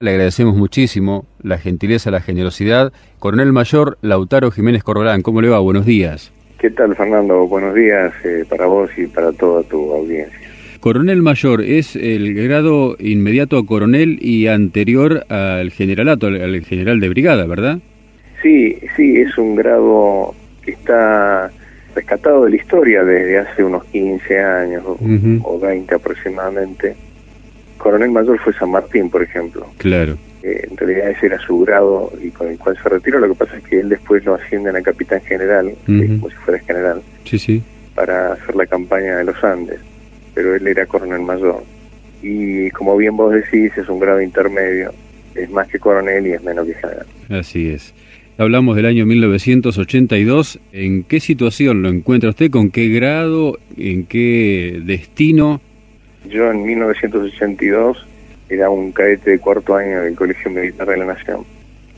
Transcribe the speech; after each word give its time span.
Le 0.00 0.12
agradecemos 0.12 0.54
muchísimo 0.54 1.26
la 1.42 1.58
gentileza, 1.58 2.12
la 2.12 2.20
generosidad. 2.20 2.92
Coronel 3.18 3.52
Mayor 3.52 3.98
Lautaro 4.00 4.52
Jiménez 4.52 4.84
Corbalán, 4.84 5.22
¿cómo 5.22 5.42
le 5.42 5.48
va? 5.48 5.58
Buenos 5.58 5.86
días. 5.86 6.32
¿Qué 6.60 6.70
tal, 6.70 6.94
Fernando? 6.94 7.48
Buenos 7.48 7.74
días 7.74 8.12
eh, 8.24 8.44
para 8.48 8.66
vos 8.66 8.88
y 8.96 9.08
para 9.08 9.32
toda 9.32 9.64
tu 9.64 9.92
audiencia. 9.92 10.38
Coronel 10.78 11.20
Mayor 11.20 11.62
es 11.62 11.96
el 11.96 12.32
grado 12.32 12.94
inmediato 13.00 13.58
a 13.58 13.66
coronel 13.66 14.20
y 14.22 14.46
anterior 14.46 15.26
al 15.30 15.72
generalato, 15.72 16.28
al 16.28 16.64
general 16.64 17.00
de 17.00 17.08
brigada, 17.08 17.44
¿verdad? 17.46 17.80
Sí, 18.40 18.78
sí, 18.94 19.16
es 19.16 19.36
un 19.36 19.56
grado 19.56 20.32
que 20.62 20.70
está 20.70 21.50
rescatado 21.96 22.44
de 22.44 22.50
la 22.50 22.56
historia 22.56 23.02
desde 23.02 23.38
hace 23.38 23.64
unos 23.64 23.82
15 23.86 24.38
años 24.38 24.84
o 24.86 25.58
20 25.58 25.92
aproximadamente 25.92 26.94
coronel 27.78 28.10
mayor 28.10 28.38
fue 28.40 28.52
San 28.52 28.70
Martín, 28.70 29.10
por 29.10 29.22
ejemplo. 29.22 29.66
Claro. 29.78 30.18
en 30.42 30.76
realidad 30.76 31.10
ese 31.10 31.26
era 31.26 31.38
su 31.38 31.60
grado 31.60 32.12
y 32.22 32.30
con 32.30 32.48
el 32.48 32.58
cual 32.58 32.76
se 32.82 32.88
retiró. 32.88 33.18
Lo 33.18 33.28
que 33.28 33.34
pasa 33.34 33.56
es 33.56 33.64
que 33.64 33.80
él 33.80 33.88
después 33.88 34.24
lo 34.24 34.34
ascienden 34.34 34.76
a 34.76 34.82
capitán 34.82 35.20
general, 35.22 35.72
como 35.86 36.30
si 36.30 36.36
fuera 36.36 36.60
general, 36.60 37.02
sí, 37.24 37.38
sí. 37.38 37.62
para 37.94 38.32
hacer 38.34 38.54
la 38.54 38.66
campaña 38.66 39.16
de 39.16 39.24
los 39.24 39.42
Andes. 39.42 39.80
Pero 40.34 40.54
él 40.54 40.66
era 40.66 40.86
coronel 40.86 41.20
mayor. 41.22 41.62
Y 42.22 42.70
como 42.70 42.96
bien 42.96 43.16
vos 43.16 43.32
decís, 43.32 43.72
es 43.76 43.88
un 43.88 44.00
grado 44.00 44.20
intermedio. 44.20 44.92
Es 45.34 45.50
más 45.50 45.68
que 45.68 45.78
coronel 45.78 46.26
y 46.26 46.32
es 46.32 46.42
menos 46.42 46.66
que 46.66 46.74
general. 46.74 47.06
Así 47.30 47.70
es. 47.70 47.94
Hablamos 48.38 48.76
del 48.76 48.86
año 48.86 49.04
1982. 49.04 50.60
¿En 50.72 51.02
qué 51.02 51.18
situación 51.18 51.82
lo 51.82 51.88
encuentra 51.88 52.30
usted? 52.30 52.50
¿Con 52.50 52.70
qué 52.70 52.88
grado? 52.88 53.58
¿En 53.76 54.04
qué 54.04 54.80
destino? 54.84 55.60
Yo 56.28 56.50
en 56.50 56.62
1982 56.62 58.06
era 58.48 58.70
un 58.70 58.92
cadete 58.92 59.32
de 59.32 59.38
cuarto 59.38 59.74
año 59.74 60.02
del 60.02 60.14
Colegio 60.14 60.50
Militar 60.50 60.88
de 60.88 60.96
la 60.98 61.06
Nación. 61.06 61.44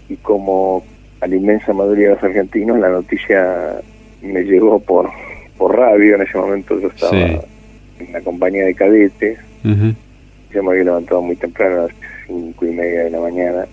Y 0.09 0.17
como 0.17 0.85
a 1.21 1.27
la 1.27 1.35
inmensa 1.37 1.73
mayoría 1.73 2.09
de 2.09 2.15
los 2.15 2.23
argentinos 2.23 2.79
la 2.79 2.89
noticia 2.89 3.81
me 4.23 4.43
llegó 4.43 4.79
por, 4.81 5.11
por 5.57 5.77
radio, 5.77 6.15
en 6.17 6.23
ese 6.23 6.39
momento 6.39 6.79
yo 6.81 6.89
estaba 6.89 7.17
en 7.17 8.13
la 8.13 8.21
compañía 8.21 8.65
de 8.65 8.75
cadetes, 8.75 9.39
yo 9.65 10.63
me 10.63 10.71
había 10.71 10.85
levantado 10.85 11.23
muy 11.23 11.37
temprano, 11.37 11.81
a 11.81 11.83
las 11.83 11.93
cinco 12.27 12.67
y 12.67 12.71
media 12.71 13.05
de 13.05 13.11
la 13.11 13.21
mañana, 13.21 13.67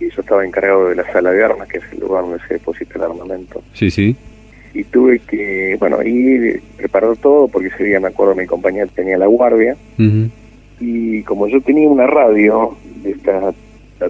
y 0.00 0.10
yo 0.10 0.20
estaba 0.20 0.44
encargado 0.44 0.88
de 0.88 0.96
la 0.96 1.12
sala 1.12 1.30
de 1.30 1.44
armas, 1.44 1.68
que 1.68 1.78
es 1.78 1.84
el 1.92 2.00
lugar 2.00 2.22
donde 2.22 2.40
se 2.46 2.54
deposita 2.54 2.94
el 2.96 3.02
armamento. 3.02 3.62
Sí, 3.74 3.90
sí 3.90 4.16
y 4.78 4.84
tuve 4.84 5.18
que, 5.18 5.76
bueno, 5.80 6.00
ir, 6.04 6.62
preparar 6.76 7.16
todo, 7.16 7.48
porque 7.48 7.66
ese 7.66 7.82
día 7.82 7.98
me 7.98 8.06
acuerdo 8.06 8.36
mi 8.36 8.46
compañía 8.46 8.86
tenía 8.86 9.18
la 9.18 9.26
guardia, 9.26 9.76
y 10.78 11.22
como 11.22 11.48
yo 11.48 11.60
tenía 11.60 11.88
una 11.88 12.06
radio 12.06 12.76
de 13.02 13.10
esta 13.10 13.52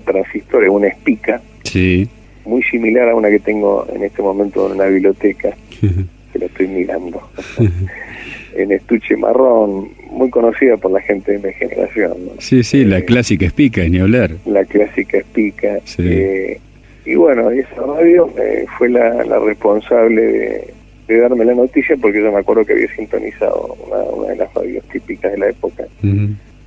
transistor, 0.04 0.68
una 0.68 0.88
espica, 0.88 1.40
sí. 1.62 2.06
muy 2.44 2.62
similar 2.64 3.08
a 3.08 3.14
una 3.14 3.30
que 3.30 3.38
tengo 3.38 3.86
en 3.94 4.04
este 4.04 4.20
momento 4.20 4.66
en 4.66 4.72
una 4.72 4.84
biblioteca, 4.84 5.56
que 5.80 6.38
la 6.38 6.44
estoy 6.44 6.68
mirando, 6.68 7.22
en 8.54 8.70
estuche 8.70 9.16
marrón, 9.16 9.88
muy 10.10 10.28
conocida 10.28 10.76
por 10.76 10.90
la 10.90 11.00
gente 11.00 11.32
de 11.32 11.48
mi 11.48 11.54
generación. 11.54 12.12
Sí, 12.40 12.62
sí, 12.62 12.84
la 12.84 12.98
eh, 12.98 13.04
clásica 13.06 13.46
espica, 13.46 13.88
ni 13.88 14.00
hablar. 14.00 14.32
La 14.44 14.66
clásica 14.66 15.16
espica. 15.16 15.78
Sí. 15.84 16.02
Eh, 16.04 16.60
y 17.08 17.14
bueno, 17.14 17.50
esa 17.50 17.80
radio 17.86 18.28
eh, 18.36 18.66
fue 18.76 18.90
la, 18.90 19.22
responsable 19.38 20.70
de, 21.06 21.16
darme 21.16 21.46
la 21.46 21.54
noticia 21.54 21.96
porque 21.96 22.22
yo 22.22 22.30
me 22.30 22.40
acuerdo 22.40 22.66
que 22.66 22.74
había 22.74 22.94
sintonizado 22.94 23.78
una, 23.86 24.28
de 24.28 24.36
las 24.36 24.52
radios 24.52 24.84
típicas 24.92 25.32
de 25.32 25.38
la 25.38 25.48
época. 25.48 25.84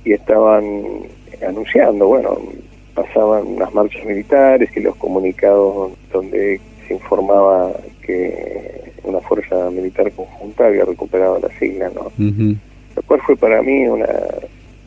Y 0.04 0.12
estaban 0.12 0.64
anunciando, 1.46 2.08
bueno, 2.08 2.40
pasaban 2.92 3.46
unas 3.46 3.72
marchas 3.72 4.04
militares 4.04 4.68
y 4.74 4.80
los 4.80 4.96
comunicados 4.96 5.92
donde 6.12 6.60
se 6.88 6.94
informaba 6.94 7.70
que 8.04 8.90
una 9.04 9.20
fuerza 9.20 9.70
militar 9.70 10.10
conjunta 10.10 10.66
había 10.66 10.84
recuperado 10.84 11.38
las 11.38 11.62
islas, 11.62 11.94
¿no? 11.94 12.10
Lo 12.96 13.02
cual 13.02 13.20
fue 13.24 13.36
para 13.36 13.62
mí 13.62 13.86
una, 13.86 14.08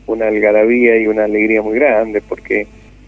una 0.06 0.26
algarabía 0.26 0.98
y 0.98 1.06
una 1.06 1.24
alegría 1.24 1.62
muy 1.62 1.76
grande 1.76 2.20
porque 2.20 2.66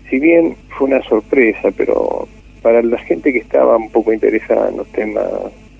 si 0.08 0.18
bien 0.18 0.56
fue 0.70 0.88
una 0.88 1.02
sorpresa, 1.02 1.70
pero 1.76 2.26
para 2.62 2.82
la 2.82 2.98
gente 2.98 3.32
que 3.32 3.38
estaba 3.38 3.76
un 3.76 3.90
poco 3.90 4.12
interesada 4.12 4.70
en 4.70 4.78
los 4.78 4.86
temas 4.88 5.24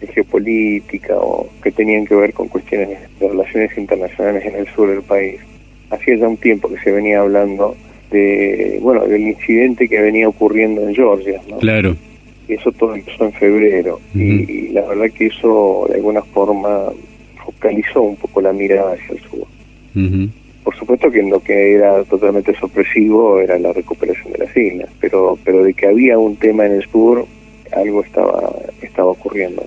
de 0.00 0.06
geopolítica 0.08 1.16
o 1.16 1.48
que 1.62 1.72
tenían 1.72 2.06
que 2.06 2.14
ver 2.14 2.32
con 2.32 2.48
cuestiones 2.48 2.98
de 3.18 3.28
relaciones 3.28 3.76
internacionales 3.76 4.44
en 4.46 4.54
el 4.54 4.66
sur 4.68 4.88
del 4.88 5.02
país, 5.02 5.40
hacía 5.90 6.16
ya 6.16 6.28
un 6.28 6.36
tiempo 6.36 6.68
que 6.68 6.78
se 6.80 6.92
venía 6.92 7.20
hablando 7.20 7.76
de, 8.10 8.78
bueno, 8.80 9.06
del 9.06 9.22
incidente 9.22 9.88
que 9.88 10.00
venía 10.00 10.28
ocurriendo 10.28 10.86
en 10.86 10.94
Georgia, 10.94 11.40
¿no? 11.48 11.58
Claro. 11.58 11.96
Y 12.48 12.54
eso 12.54 12.72
todo 12.72 12.94
empezó 12.94 13.26
en 13.26 13.32
febrero 13.32 14.00
y, 14.14 14.68
la 14.68 14.82
verdad 14.82 15.10
que 15.10 15.26
eso 15.26 15.86
de 15.88 15.96
alguna 15.96 16.22
forma 16.22 16.84
focalizó 17.44 18.02
un 18.02 18.16
poco 18.16 18.40
la 18.40 18.52
mirada 18.52 18.94
hacia 18.94 19.14
el 19.14 19.20
sur. 19.20 20.28
Por 20.68 20.76
supuesto 20.76 21.10
que 21.10 21.20
en 21.20 21.30
lo 21.30 21.40
que 21.40 21.76
era 21.76 22.04
totalmente 22.04 22.54
sorpresivo 22.54 23.40
era 23.40 23.58
la 23.58 23.72
recuperación 23.72 24.34
de 24.34 24.38
las 24.44 24.54
islas, 24.54 24.90
pero, 25.00 25.38
pero 25.42 25.64
de 25.64 25.72
que 25.72 25.86
había 25.86 26.18
un 26.18 26.36
tema 26.36 26.66
en 26.66 26.72
el 26.72 26.82
sur, 26.90 27.24
algo 27.74 28.04
estaba, 28.04 28.52
estaba 28.82 29.08
ocurriendo. 29.08 29.64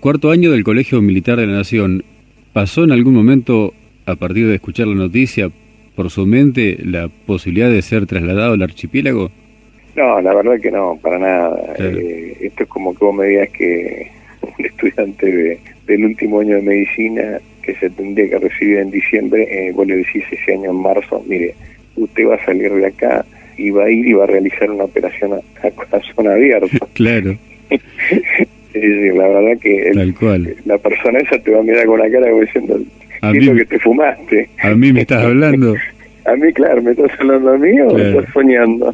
Cuarto 0.00 0.30
año 0.30 0.50
del 0.50 0.64
Colegio 0.64 1.00
Militar 1.00 1.38
de 1.38 1.46
la 1.46 1.54
Nación, 1.54 2.04
¿pasó 2.52 2.84
en 2.84 2.92
algún 2.92 3.14
momento, 3.14 3.72
a 4.04 4.16
partir 4.16 4.46
de 4.48 4.56
escuchar 4.56 4.88
la 4.88 4.96
noticia, 4.96 5.50
por 5.96 6.10
su 6.10 6.26
mente 6.26 6.76
la 6.84 7.08
posibilidad 7.08 7.70
de 7.70 7.80
ser 7.80 8.04
trasladado 8.04 8.52
al 8.52 8.60
archipiélago? 8.60 9.30
No, 9.96 10.20
la 10.20 10.34
verdad 10.34 10.60
que 10.60 10.70
no, 10.70 10.98
para 11.00 11.18
nada. 11.18 11.74
Eh, 11.78 12.36
esto 12.42 12.64
es 12.64 12.68
como 12.68 12.94
que 12.94 13.02
vos 13.02 13.14
me 13.14 13.28
digas 13.28 13.48
que 13.48 14.10
un 14.42 14.66
estudiante 14.66 15.58
del 15.86 16.04
último 16.04 16.40
año 16.40 16.56
de 16.56 16.62
medicina 16.62 17.40
que 17.68 17.74
se 17.74 17.90
tendría 17.90 18.30
que 18.30 18.38
recibir 18.38 18.78
en 18.78 18.90
diciembre, 18.90 19.46
eh, 19.50 19.72
vos 19.72 19.86
le 19.86 19.96
decís 19.96 20.24
ese 20.30 20.54
año 20.54 20.70
en 20.70 20.80
marzo, 20.80 21.22
mire, 21.28 21.54
usted 21.96 22.26
va 22.26 22.36
a 22.36 22.44
salir 22.46 22.72
de 22.72 22.86
acá 22.86 23.26
y 23.58 23.68
va 23.68 23.84
a 23.84 23.90
ir 23.90 24.06
y 24.08 24.14
va 24.14 24.24
a 24.24 24.26
realizar 24.26 24.70
una 24.70 24.84
operación 24.84 25.34
a, 25.34 25.70
corazón 25.72 26.28
abierto. 26.28 26.88
claro. 26.94 27.36
es 27.68 27.82
decir, 28.72 29.14
la 29.14 29.28
verdad 29.28 29.60
que 29.60 29.92
la 30.64 30.78
persona 30.78 31.18
esa 31.18 31.38
te 31.40 31.50
va 31.50 31.60
a 31.60 31.62
mirar 31.62 31.84
con 31.84 31.98
la 31.98 32.10
cara 32.10 32.30
diciendo, 32.40 32.80
a 33.20 33.32
mí, 33.32 33.54
que 33.54 33.64
te 33.66 33.78
fumaste? 33.80 34.48
¿A 34.62 34.70
mí 34.70 34.90
me 34.90 35.02
estás 35.02 35.24
hablando? 35.24 35.74
a 36.24 36.36
mí, 36.36 36.50
claro, 36.54 36.80
¿me 36.80 36.92
estás 36.92 37.10
hablando 37.20 37.50
a 37.50 37.58
mí 37.58 37.80
o 37.80 37.92
me 37.92 38.08
estás 38.08 38.32
soñando? 38.32 38.90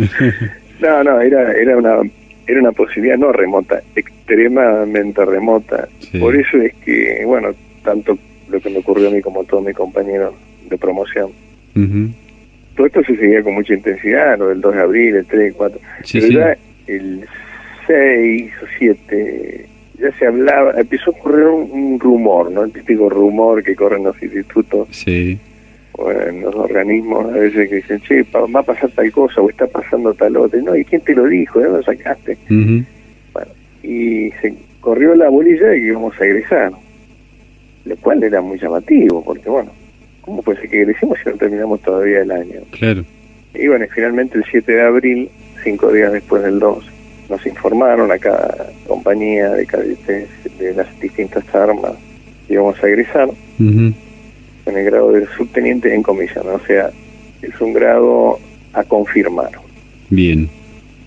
no, 0.81 1.05
no, 1.05 1.21
era, 1.21 1.53
era 1.53 1.77
una 1.77 2.01
era 2.47 2.61
una 2.61 2.73
posibilidad 2.73 3.17
no 3.17 3.33
remota, 3.33 3.81
extremadamente 3.95 5.25
remota. 5.25 5.89
Por 6.19 6.37
eso 6.37 6.59
es 6.59 6.75
que, 6.85 7.23
bueno, 7.25 7.55
tanto 7.85 8.19
lo 8.49 8.61
que 8.61 8.71
me 8.71 8.79
ocurrió 8.79 9.09
a 9.09 9.11
mí 9.11 9.21
como 9.21 9.43
a 9.43 9.45
todos 9.45 9.65
mis 9.65 9.77
compañeros 9.77 10.35
de 10.69 10.79
promoción. 10.79 11.31
Todo 12.77 12.87
esto 12.87 13.03
se 13.05 13.17
seguía 13.17 13.43
con 13.43 13.55
mucha 13.55 13.75
intensidad, 13.75 14.39
lo 14.39 14.49
del 14.49 14.61
2 14.61 14.75
de 14.75 14.81
abril, 14.81 15.17
el 15.17 15.27
3, 15.27 15.49
el 15.49 15.55
4. 15.55 15.81
Pero 16.13 16.27
ya 16.27 16.57
el 16.87 17.27
6 17.87 18.53
o 18.63 18.67
7 18.79 19.67
ya 19.99 20.13
se 20.19 20.27
hablaba, 20.27 20.73
empezó 20.79 21.11
a 21.11 21.15
ocurrir 21.15 21.47
un, 21.47 22.01
rumor, 22.01 22.51
¿no? 22.51 22.65
El 22.65 22.73
típico 22.73 23.09
rumor 23.09 23.63
que 23.63 23.77
corre 23.77 23.97
en 23.97 24.05
los 24.05 24.23
institutos. 24.23 24.89
Sí. 24.91 25.39
O 25.93 26.11
en 26.11 26.43
los 26.43 26.55
organismos, 26.57 27.33
a 27.33 27.39
veces 27.39 27.69
que 27.69 27.77
dicen, 27.77 28.01
che, 28.01 28.25
va 28.25 28.61
a 28.61 28.63
pasar 28.65 28.91
tal 28.91 29.13
cosa 29.13 29.41
o 29.41 29.49
está 29.49 29.67
pasando 29.69 30.13
tal 30.13 30.37
otra. 30.37 30.61
No, 30.61 30.75
¿y 30.75 30.85
quién 30.85 31.01
te 31.03 31.15
lo 31.15 31.27
dijo? 31.27 31.61
¿De 31.61 31.67
dónde 31.67 31.79
lo 31.79 31.85
sacaste? 31.85 32.37
Bueno, 32.49 33.53
y 33.85 34.31
se 34.43 34.55
corrió 34.81 35.15
la 35.15 35.29
bolilla 35.29 35.69
de 35.69 35.77
que 35.77 35.87
íbamos 35.87 36.21
a 36.21 36.25
egresar 36.25 36.73
lo 37.85 37.97
cual 37.97 38.23
era 38.23 38.41
muy 38.41 38.59
llamativo, 38.59 39.23
porque 39.25 39.49
bueno, 39.49 39.71
¿cómo 40.23 40.43
puede 40.43 40.61
ser 40.61 40.71
que 40.71 40.87
decimos 40.87 41.19
si 41.23 41.31
no 41.31 41.37
terminamos 41.37 41.81
todavía 41.83 42.23
el 42.23 42.31
año? 42.31 42.61
Claro. 42.71 43.05
Y 43.55 43.69
bueno, 43.69 43.87
finalmente 43.95 44.39
el 44.39 44.45
7 44.51 44.73
de 44.73 44.83
abril, 44.83 45.31
cinco 45.63 45.93
días 45.93 46.13
después 46.13 46.43
del 46.43 46.59
2, 46.59 46.85
nos 47.31 47.47
informaron 47.47 48.11
a 48.11 48.19
cada 48.19 48.71
compañía 48.87 49.51
de 49.51 49.67
cadetes 49.67 50.29
de 50.59 50.75
las 50.75 51.01
distintas 51.01 51.45
armas 51.55 51.93
que 52.47 52.55
íbamos 52.55 52.83
a 52.83 52.89
egresar 52.89 53.31
en 53.59 53.95
el 54.67 54.85
grado 54.85 55.13
de 55.13 55.27
subteniente 55.37 55.95
en 55.95 56.03
comisión, 56.03 56.47
o 56.49 56.61
sea, 56.67 56.91
es 57.43 57.61
un 57.61 57.73
grado 57.73 58.39
a 58.73 58.83
confirmar. 58.85 59.51
Bien. 60.11 60.49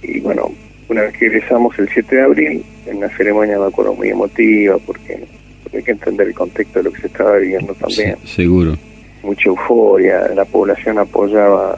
Y 0.02 0.20
bueno, 0.20 0.52
una 0.90 1.02
vez 1.02 1.18
que 1.18 1.26
egresamos 1.26 1.78
el 1.80 1.90
7 1.90 2.16
de 2.16 2.22
abril, 2.22 2.64
en 2.86 2.98
una 2.98 3.10
ceremonia 3.10 3.60
me 3.60 3.66
acuerdo 3.66 3.94
muy 3.94 4.10
emotiva, 4.10 4.78
porque 4.86 5.26
hay 5.74 5.84
que 5.84 5.92
entender 5.92 6.28
el 6.28 6.34
contexto 6.34 6.80
de 6.80 6.84
lo 6.84 6.92
que 6.92 7.02
se 7.02 7.08
estaba 7.08 7.38
viviendo 7.38 7.74
también. 7.74 8.18
seguro. 8.26 8.76
Mucha 9.24 9.50
euforia, 9.50 10.28
la 10.36 10.46
población 10.46 11.00
apoyaba 11.00 11.78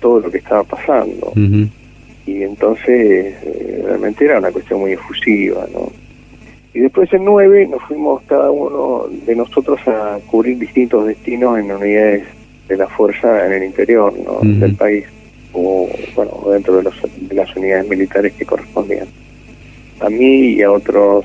todo 0.00 0.20
lo 0.20 0.30
que 0.30 0.38
estaba 0.38 0.64
pasando. 0.64 1.32
Y 2.26 2.42
entonces 2.42 3.34
eh, 3.42 3.82
realmente 3.84 4.24
era 4.24 4.38
una 4.38 4.50
cuestión 4.52 4.80
muy 4.80 4.92
efusiva, 4.92 5.66
¿no? 5.72 5.90
Y 6.72 6.80
después 6.80 7.12
en 7.12 7.24
9 7.24 7.66
nos 7.66 7.82
fuimos 7.82 8.22
cada 8.22 8.50
uno 8.50 9.06
de 9.26 9.34
nosotros 9.34 9.80
a 9.88 10.18
cubrir 10.26 10.58
distintos 10.58 11.06
destinos 11.06 11.58
en 11.58 11.72
unidades 11.72 12.24
de 12.68 12.76
la 12.76 12.86
fuerza 12.86 13.46
en 13.46 13.52
el 13.54 13.64
interior 13.64 14.14
¿no? 14.16 14.38
del 14.42 14.76
país. 14.76 15.04
o 15.52 15.88
bueno 16.14 16.42
dentro 16.52 16.76
de, 16.76 16.84
los, 16.84 16.94
de 17.02 17.34
las 17.34 17.56
unidades 17.56 17.88
militares 17.88 18.32
que 18.34 18.46
correspondían. 18.46 19.08
A 19.98 20.08
mí 20.08 20.52
y 20.52 20.62
a 20.62 20.70
otros, 20.70 21.24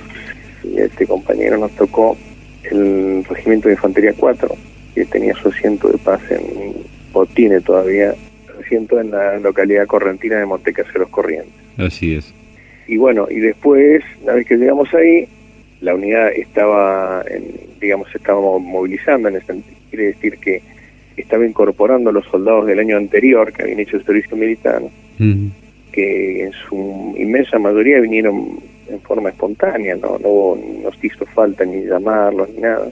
este 0.77 1.06
compañero 1.07 1.57
nos 1.57 1.71
tocó 1.71 2.17
el 2.63 3.23
Regimiento 3.25 3.67
de 3.67 3.75
Infantería 3.75 4.13
4, 4.17 4.50
que 4.94 5.06
tenía 5.06 5.33
su 5.35 5.50
asiento 5.50 5.89
de 5.89 5.97
paz 5.97 6.21
en, 6.29 6.73
o 7.13 7.25
tiene 7.25 7.62
todavía 7.62 8.13
asiento 8.59 9.00
en 9.00 9.12
la 9.12 9.38
localidad 9.39 9.85
correntina 9.85 10.38
de 10.38 10.45
Montecaseros 10.45 11.09
Corrientes. 11.09 11.53
Así 11.77 12.15
es. 12.15 12.33
Y 12.88 12.97
bueno, 12.97 13.27
y 13.29 13.39
después, 13.39 14.03
una 14.23 14.33
vez 14.33 14.45
que 14.45 14.57
llegamos 14.57 14.94
ahí, 14.94 15.27
la 15.81 15.95
unidad 15.95 16.31
estaba, 16.31 17.23
en, 17.29 17.44
digamos, 17.79 18.13
estábamos 18.13 18.62
movilizando, 18.62 19.29
en 19.29 19.38
este, 19.38 19.56
quiere 19.89 20.06
decir 20.07 20.38
que 20.38 20.62
estaba 21.17 21.45
incorporando 21.45 22.09
a 22.09 22.13
los 22.13 22.25
soldados 22.25 22.65
del 22.67 22.79
año 22.79 22.97
anterior 22.97 23.51
que 23.53 23.63
habían 23.63 23.79
hecho 23.79 23.97
el 23.97 24.06
servicio 24.06 24.35
militar, 24.35 24.81
que 25.91 26.44
en 26.44 26.51
su 26.51 27.15
inmensa 27.17 27.57
mayoría 27.57 28.00
vinieron 28.01 28.59
en 28.89 28.99
forma 29.01 29.29
espontánea, 29.29 29.95
no, 29.95 30.17
no 30.19 30.57
nos 30.83 31.03
hizo 31.03 31.25
falta 31.25 31.65
ni 31.65 31.85
llamarlos 31.85 32.49
ni 32.49 32.61
nada. 32.61 32.89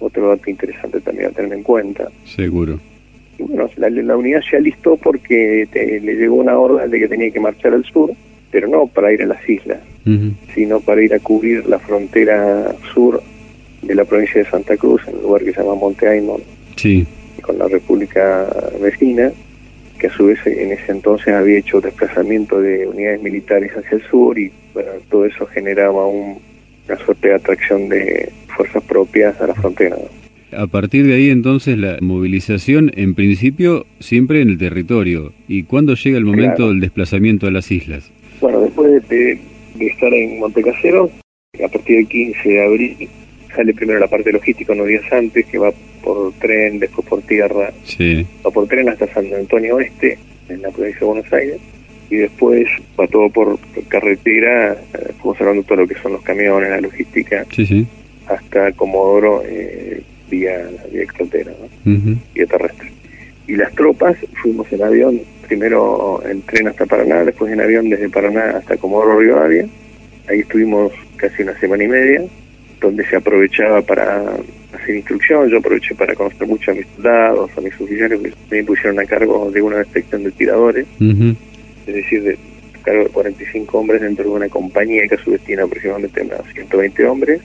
Otro 0.00 0.28
dato 0.28 0.48
interesante 0.48 1.00
también 1.00 1.30
a 1.30 1.32
tener 1.32 1.52
en 1.52 1.62
cuenta. 1.62 2.08
Seguro. 2.24 2.78
Y 3.38 3.42
bueno, 3.42 3.68
la, 3.76 4.16
unidad 4.16 4.40
se 4.48 4.56
alistó 4.56 4.96
porque 4.96 5.68
le 5.72 6.14
llegó 6.14 6.36
una 6.36 6.58
orden 6.58 6.90
de 6.90 6.98
que 6.98 7.08
tenía 7.08 7.30
que 7.30 7.40
marchar 7.40 7.72
al 7.74 7.84
sur, 7.84 8.12
pero 8.50 8.68
no 8.68 8.86
para 8.86 9.12
ir 9.12 9.22
a 9.22 9.26
las 9.26 9.48
islas, 9.48 9.78
sino 10.54 10.80
para 10.80 11.02
ir 11.02 11.14
a 11.14 11.18
cubrir 11.18 11.66
la 11.66 11.78
frontera 11.78 12.74
sur 12.92 13.22
de 13.82 13.94
la 13.94 14.04
provincia 14.04 14.42
de 14.42 14.50
Santa 14.50 14.76
Cruz, 14.76 15.02
en 15.06 15.16
un 15.16 15.22
lugar 15.22 15.44
que 15.44 15.52
se 15.52 15.60
llama 15.60 15.74
Monte 15.74 16.08
Aymon, 16.08 16.42
sí. 16.76 17.06
con 17.42 17.58
la 17.58 17.68
República 17.68 18.46
Vecina, 18.80 19.30
que 19.98 20.06
a 20.06 20.10
su 20.10 20.26
vez 20.26 20.38
en 20.46 20.72
ese 20.72 20.92
entonces 20.92 21.34
había 21.34 21.58
hecho 21.58 21.80
desplazamiento 21.80 22.60
de 22.60 22.86
unidades 22.86 23.22
militares 23.22 23.72
hacia 23.72 23.96
el 23.96 24.02
sur 24.02 24.38
y 24.38 24.52
bueno, 24.72 24.90
todo 25.10 25.24
eso 25.26 25.46
generaba 25.46 26.06
un, 26.06 26.38
una 26.88 26.98
suerte 26.98 27.28
de 27.28 27.34
atracción 27.34 27.88
de 27.88 28.30
fuerzas 28.56 28.82
propias 28.84 29.40
a 29.40 29.46
la 29.48 29.54
frontera. 29.54 29.96
A 30.52 30.66
partir 30.66 31.06
de 31.06 31.14
ahí 31.14 31.30
entonces 31.30 31.76
la 31.76 31.98
movilización 32.00 32.90
en 32.96 33.14
principio 33.14 33.86
siempre 34.00 34.40
en 34.40 34.48
el 34.48 34.58
territorio. 34.58 35.32
¿Y 35.46 35.64
cuándo 35.64 35.94
llega 35.94 36.16
el 36.16 36.24
momento 36.24 36.68
del 36.68 36.80
desplazamiento 36.80 37.46
a 37.46 37.50
las 37.50 37.70
islas? 37.70 38.10
Bueno, 38.40 38.60
después 38.60 39.06
de, 39.08 39.38
estar 39.78 40.12
en 40.14 40.38
Montecasero, 40.38 41.10
a 41.62 41.68
partir 41.68 41.96
del 41.96 42.08
15 42.08 42.48
de 42.48 42.64
abril 42.64 43.08
sale 43.54 43.74
primero 43.74 43.98
la 43.98 44.08
parte 44.08 44.32
logística 44.32 44.72
unos 44.72 44.86
días 44.86 45.04
antes, 45.12 45.46
que 45.46 45.58
va 45.58 45.72
por 46.02 46.32
tren, 46.34 46.78
después 46.78 47.06
por 47.06 47.22
tierra, 47.22 47.72
sí. 47.84 48.26
va 48.44 48.50
por 48.50 48.66
tren 48.66 48.88
hasta 48.88 49.06
San 49.12 49.32
Antonio 49.32 49.76
Oeste, 49.76 50.18
en 50.48 50.62
la 50.62 50.70
provincia 50.70 51.00
de 51.00 51.06
Buenos 51.06 51.32
Aires, 51.32 51.58
y 52.10 52.16
después 52.16 52.66
va 52.98 53.06
todo 53.06 53.28
por 53.30 53.58
carretera, 53.88 54.72
eh, 54.72 55.12
fuimos 55.20 55.40
hablando 55.40 55.62
todo 55.64 55.78
lo 55.78 55.88
que 55.88 55.96
son 55.96 56.12
los 56.12 56.22
camiones, 56.22 56.70
la 56.70 56.80
logística, 56.80 57.44
sí, 57.54 57.66
sí. 57.66 57.86
hasta 58.26 58.72
Comodoro, 58.72 59.42
eh, 59.46 60.02
vía, 60.30 60.68
vía 60.90 61.02
extranjera, 61.02 61.52
vía 61.84 62.46
terrestre. 62.46 62.92
Y 63.46 63.56
las 63.56 63.72
tropas 63.72 64.16
fuimos 64.42 64.70
en 64.72 64.82
avión, 64.82 65.20
primero 65.46 66.22
en 66.28 66.42
tren 66.42 66.68
hasta 66.68 66.86
Paraná, 66.86 67.24
después 67.24 67.50
en 67.52 67.60
avión 67.60 67.88
desde 67.88 68.08
Paraná 68.10 68.58
hasta 68.58 68.76
Comodoro 68.76 69.18
Rivadavia. 69.18 69.66
Ahí 70.28 70.40
estuvimos 70.40 70.92
casi 71.16 71.42
una 71.42 71.58
semana 71.58 71.84
y 71.84 71.88
media, 71.88 72.24
donde 72.80 73.04
se 73.06 73.16
aprovechaba 73.16 73.82
para 73.82 74.36
hacer 74.72 74.96
instrucción. 74.96 75.48
Yo 75.48 75.58
aproveché 75.58 75.94
para 75.94 76.14
conocer 76.14 76.46
mucho 76.46 76.70
a 76.70 76.74
mis 76.74 76.86
soldados, 76.94 77.50
a 77.56 77.60
mis 77.60 77.80
oficiales, 77.80 78.20
que 78.20 78.56
me 78.56 78.64
pusieron 78.64 78.98
a 79.00 79.04
cargo 79.04 79.50
de 79.50 79.62
una 79.62 79.78
inspección 79.80 80.24
de 80.24 80.30
tiradores, 80.32 80.86
es 81.00 81.94
decir, 81.94 82.22
de 82.22 82.38
cargo 82.82 83.04
de 83.04 83.10
45 83.10 83.78
hombres 83.78 84.00
dentro 84.00 84.24
de 84.24 84.30
una 84.30 84.48
compañía 84.48 85.06
que 85.08 85.14
a 85.14 85.18
su 85.18 85.30
vez 85.30 85.40
tiene 85.42 85.62
aproximadamente 85.62 86.22
unos 86.22 86.40
120 86.54 87.06
hombres 87.06 87.40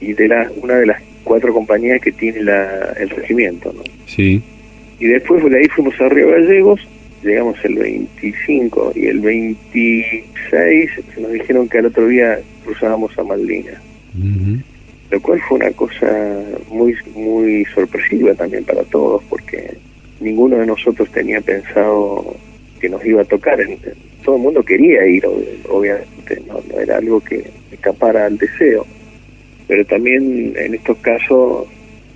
y 0.00 0.12
de 0.12 0.28
la, 0.28 0.50
una 0.60 0.76
de 0.76 0.86
las 0.86 1.02
cuatro 1.22 1.52
compañías 1.52 2.00
que 2.00 2.12
tiene 2.12 2.42
la, 2.42 2.92
el 2.98 3.10
regimiento. 3.10 3.72
¿no? 3.72 3.82
Sí. 4.06 4.42
Y 4.98 5.06
después 5.06 5.44
de 5.44 5.58
ahí 5.58 5.68
fuimos 5.68 6.00
a 6.00 6.08
Río 6.08 6.30
Gallegos, 6.30 6.80
llegamos 7.22 7.56
el 7.64 7.74
25 7.76 8.92
y 8.96 9.06
el 9.06 9.20
26 9.20 10.90
nos 11.20 11.32
dijeron 11.32 11.68
que 11.68 11.78
al 11.78 11.86
otro 11.86 12.06
día 12.08 12.40
cruzábamos 12.64 13.16
a 13.18 13.22
Malvinas. 13.22 13.91
Lo 15.10 15.20
cual 15.20 15.40
fue 15.48 15.58
una 15.58 15.70
cosa 15.72 16.42
muy, 16.70 16.94
muy 17.14 17.64
sorpresiva 17.66 18.34
también 18.34 18.64
para 18.64 18.82
todos, 18.84 19.22
porque 19.28 19.76
ninguno 20.20 20.56
de 20.56 20.66
nosotros 20.66 21.10
tenía 21.10 21.40
pensado 21.40 22.34
que 22.80 22.88
nos 22.88 23.04
iba 23.04 23.22
a 23.22 23.26
tocar. 23.26 23.58
Todo 24.24 24.36
el 24.36 24.42
mundo 24.42 24.62
quería 24.62 25.06
ir, 25.06 25.24
obviamente, 25.68 26.42
no 26.46 26.80
era 26.80 26.96
algo 26.96 27.20
que 27.20 27.44
escapara 27.70 28.26
al 28.26 28.38
deseo 28.38 28.86
pero 29.72 29.86
también 29.86 30.52
en 30.54 30.74
estos 30.74 30.98
casos 30.98 31.66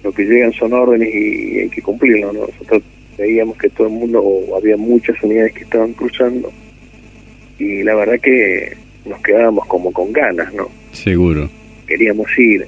lo 0.02 0.12
que 0.12 0.24
llegan 0.24 0.52
son 0.52 0.74
órdenes 0.74 1.08
y 1.14 1.60
hay 1.60 1.68
que 1.70 1.80
cumplirlo. 1.80 2.30
Nosotros 2.30 2.82
veíamos 3.16 3.56
que 3.56 3.70
todo 3.70 3.86
el 3.86 3.94
mundo, 3.94 4.20
o 4.20 4.58
había 4.58 4.76
muchas 4.76 5.16
unidades 5.22 5.54
que 5.54 5.64
estaban 5.64 5.94
cruzando, 5.94 6.52
y 7.58 7.82
la 7.82 7.94
verdad 7.94 8.20
que 8.20 8.76
nos 9.06 9.20
quedábamos 9.22 9.66
como 9.68 9.90
con 9.90 10.12
ganas, 10.12 10.52
¿no? 10.52 10.68
Seguro. 10.92 11.48
Queríamos 11.86 12.26
ir, 12.38 12.66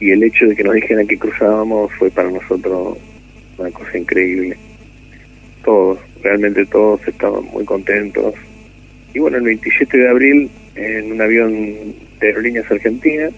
y 0.00 0.10
el 0.10 0.22
hecho 0.22 0.46
de 0.46 0.56
que 0.56 0.64
nos 0.64 0.74
dijeran 0.74 1.06
que 1.06 1.18
cruzábamos 1.18 1.92
fue 1.94 2.10
para 2.10 2.30
nosotros 2.30 2.98
una 3.58 3.70
cosa 3.70 3.96
increíble. 3.96 4.56
Todos, 5.64 5.98
realmente 6.22 6.66
todos 6.66 7.00
estaban 7.06 7.44
muy 7.44 7.64
contentos. 7.64 8.34
Y 9.14 9.18
bueno, 9.18 9.38
el 9.38 9.44
27 9.44 9.96
de 9.96 10.08
abril, 10.08 10.50
en 10.74 11.12
un 11.12 11.20
avión 11.20 11.52
de 12.20 12.26
Aerolíneas 12.26 12.70
Argentinas, 12.70 13.32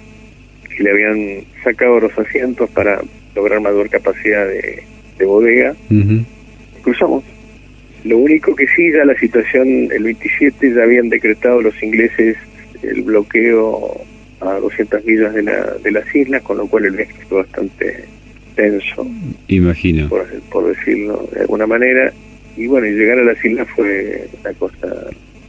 que 0.74 0.82
le 0.82 0.90
habían 0.90 1.44
sacado 1.62 2.00
los 2.00 2.18
asientos 2.18 2.68
para 2.70 3.00
lograr 3.34 3.60
mayor 3.60 3.88
capacidad 3.88 4.46
de, 4.46 4.82
bodega. 5.24 5.74
Cruzamos. 6.82 7.24
Lo 8.04 8.18
único 8.18 8.54
que 8.54 8.66
sí, 8.68 8.92
ya 8.92 9.04
la 9.04 9.18
situación, 9.18 9.90
el 9.90 10.02
27 10.04 10.74
ya 10.74 10.82
habían 10.82 11.08
decretado 11.08 11.60
los 11.60 11.82
ingleses 11.82 12.36
el 12.82 13.02
bloqueo 13.02 14.00
a 14.40 14.54
200 14.54 15.04
millas 15.04 15.34
de, 15.34 15.42
la, 15.42 15.74
de 15.82 15.90
las 15.90 16.14
islas, 16.14 16.42
con 16.42 16.58
lo 16.58 16.66
cual 16.66 16.86
el 16.86 16.96
viaje 16.96 17.14
fue 17.28 17.42
bastante 17.42 18.04
tenso. 18.54 19.06
Imagino. 19.48 20.08
Por, 20.08 20.26
por 20.50 20.68
decirlo 20.68 21.28
de 21.32 21.40
alguna 21.42 21.66
manera. 21.66 22.12
Y 22.56 22.66
bueno, 22.66 22.86
y 22.86 22.92
llegar 22.92 23.18
a 23.18 23.24
las 23.24 23.44
islas 23.44 23.68
fue 23.74 24.28
una 24.40 24.52
cosa 24.54 24.88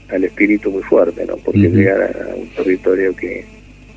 al 0.10 0.24
espíritu 0.24 0.72
muy 0.72 0.84
fuerte, 0.84 1.26
¿no? 1.26 1.38
Porque 1.38 1.70
llegar 1.70 2.02
a 2.02 2.36
un 2.36 2.48
territorio 2.50 3.16
que 3.16 3.44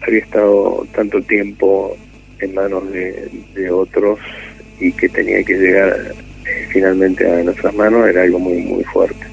había 0.00 0.20
estado 0.20 0.87
tanto 0.94 1.20
tiempo 1.23 1.97
en 2.40 2.54
manos 2.54 2.85
de, 2.92 3.70
otros 3.70 4.18
y 4.80 4.92
que 4.92 5.09
tenía 5.09 5.42
que 5.44 5.54
llegar 5.54 6.14
eh, 6.47 6.66
finalmente 6.70 7.30
a 7.30 7.42
nuestras 7.44 7.75
manos 7.75 8.09
era 8.09 8.23
algo 8.23 8.38
muy 8.38 8.62
muy 8.62 8.82
fuerte. 8.85 9.29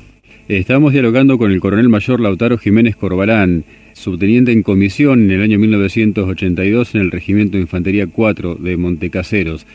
Estábamos 0.47 0.93
dialogando 0.93 1.37
con 1.37 1.51
el 1.51 1.59
coronel 1.59 1.89
mayor 1.89 2.19
Lautaro 2.19 2.57
Jiménez 2.57 2.95
Corbalán, 2.95 3.65
subteniente 3.93 4.51
en 4.51 4.63
comisión 4.63 5.23
en 5.23 5.31
el 5.31 5.41
año 5.41 5.59
1982 5.59 6.95
en 6.95 7.01
el 7.01 7.11
Regimiento 7.11 7.57
de 7.57 7.63
Infantería 7.63 8.07
4 8.07 8.55
de 8.55 8.77
Montecaseros. 8.77 9.67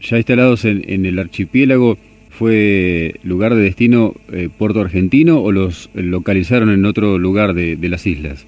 Ya 0.00 0.16
instalados 0.16 0.64
en, 0.64 1.06
el 1.06 1.18
archipiélago, 1.18 1.98
¿fue 2.30 3.14
lugar 3.22 3.54
de 3.54 3.62
destino 3.62 4.14
eh, 4.32 4.48
Puerto 4.56 4.80
Argentino 4.80 5.40
o 5.40 5.52
los 5.52 5.90
localizaron 5.94 6.70
en 6.70 6.84
otro 6.84 7.18
lugar 7.18 7.54
de 7.54 7.88
las 7.88 8.06
islas? 8.06 8.44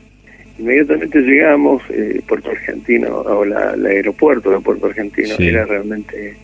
Inmediatamente 0.61 1.23
llegamos, 1.23 1.83
eh, 1.89 2.21
Puerto 2.27 2.51
Argentino, 2.51 3.21
o 3.21 3.45
la, 3.47 3.73
el 3.73 3.87
aeropuerto 3.87 4.51
de 4.51 4.61
Puerto 4.61 4.87
Argentino, 4.87 5.35
era 5.39 5.65
realmente, 5.65 6.37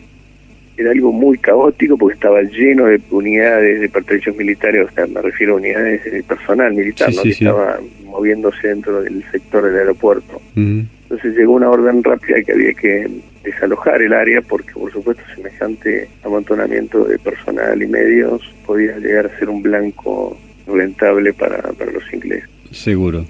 era 0.76 0.90
algo 0.90 1.12
muy 1.12 1.38
caótico 1.38 1.96
porque 1.96 2.14
estaba 2.14 2.42
lleno 2.42 2.86
de 2.86 3.00
unidades 3.10 3.80
de 3.80 3.88
pertrechos 3.88 4.36
militares, 4.36 4.86
o 4.90 4.94
sea, 4.94 5.06
me 5.06 5.22
refiero 5.22 5.54
a 5.54 5.56
unidades 5.56 6.04
de 6.04 6.22
personal 6.22 6.74
militar, 6.74 7.12
¿no? 7.14 7.22
que 7.22 7.30
estaba 7.30 7.78
moviéndose 8.04 8.68
dentro 8.68 9.02
del 9.02 9.24
sector 9.30 9.64
del 9.64 9.76
aeropuerto. 9.76 10.40
Entonces 10.54 11.36
llegó 11.36 11.54
una 11.54 11.70
orden 11.70 12.02
rápida 12.02 12.42
que 12.42 12.52
había 12.52 12.74
que 12.74 13.08
desalojar 13.44 14.02
el 14.02 14.12
área 14.12 14.42
porque, 14.42 14.72
por 14.72 14.92
supuesto, 14.92 15.22
semejante 15.34 16.08
amontonamiento 16.24 17.04
de 17.04 17.18
personal 17.18 17.80
y 17.80 17.86
medios 17.86 18.42
podía 18.66 18.98
llegar 18.98 19.26
a 19.26 19.38
ser 19.38 19.48
un 19.48 19.62
blanco 19.62 20.36
rentable 20.66 21.32
para, 21.32 21.62
para 21.72 21.92
los 21.92 22.12
ingleses. 22.12 22.50
Seguro. 22.72 23.24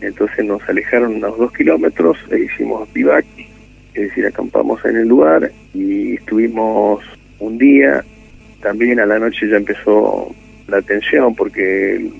Entonces 0.00 0.44
nos 0.44 0.66
alejaron 0.68 1.16
unos 1.16 1.38
dos 1.38 1.52
kilómetros 1.52 2.18
e 2.30 2.40
hicimos 2.40 2.92
vivac, 2.92 3.24
es 3.94 4.08
decir, 4.08 4.26
acampamos 4.26 4.84
en 4.84 4.96
el 4.96 5.08
lugar 5.08 5.50
y 5.74 6.14
estuvimos 6.14 7.04
un 7.38 7.58
día. 7.58 8.04
También 8.60 9.00
a 9.00 9.06
la 9.06 9.18
noche 9.18 9.48
ya 9.48 9.56
empezó 9.56 10.34
la 10.68 10.82
tensión 10.82 11.34
porque 11.34 12.10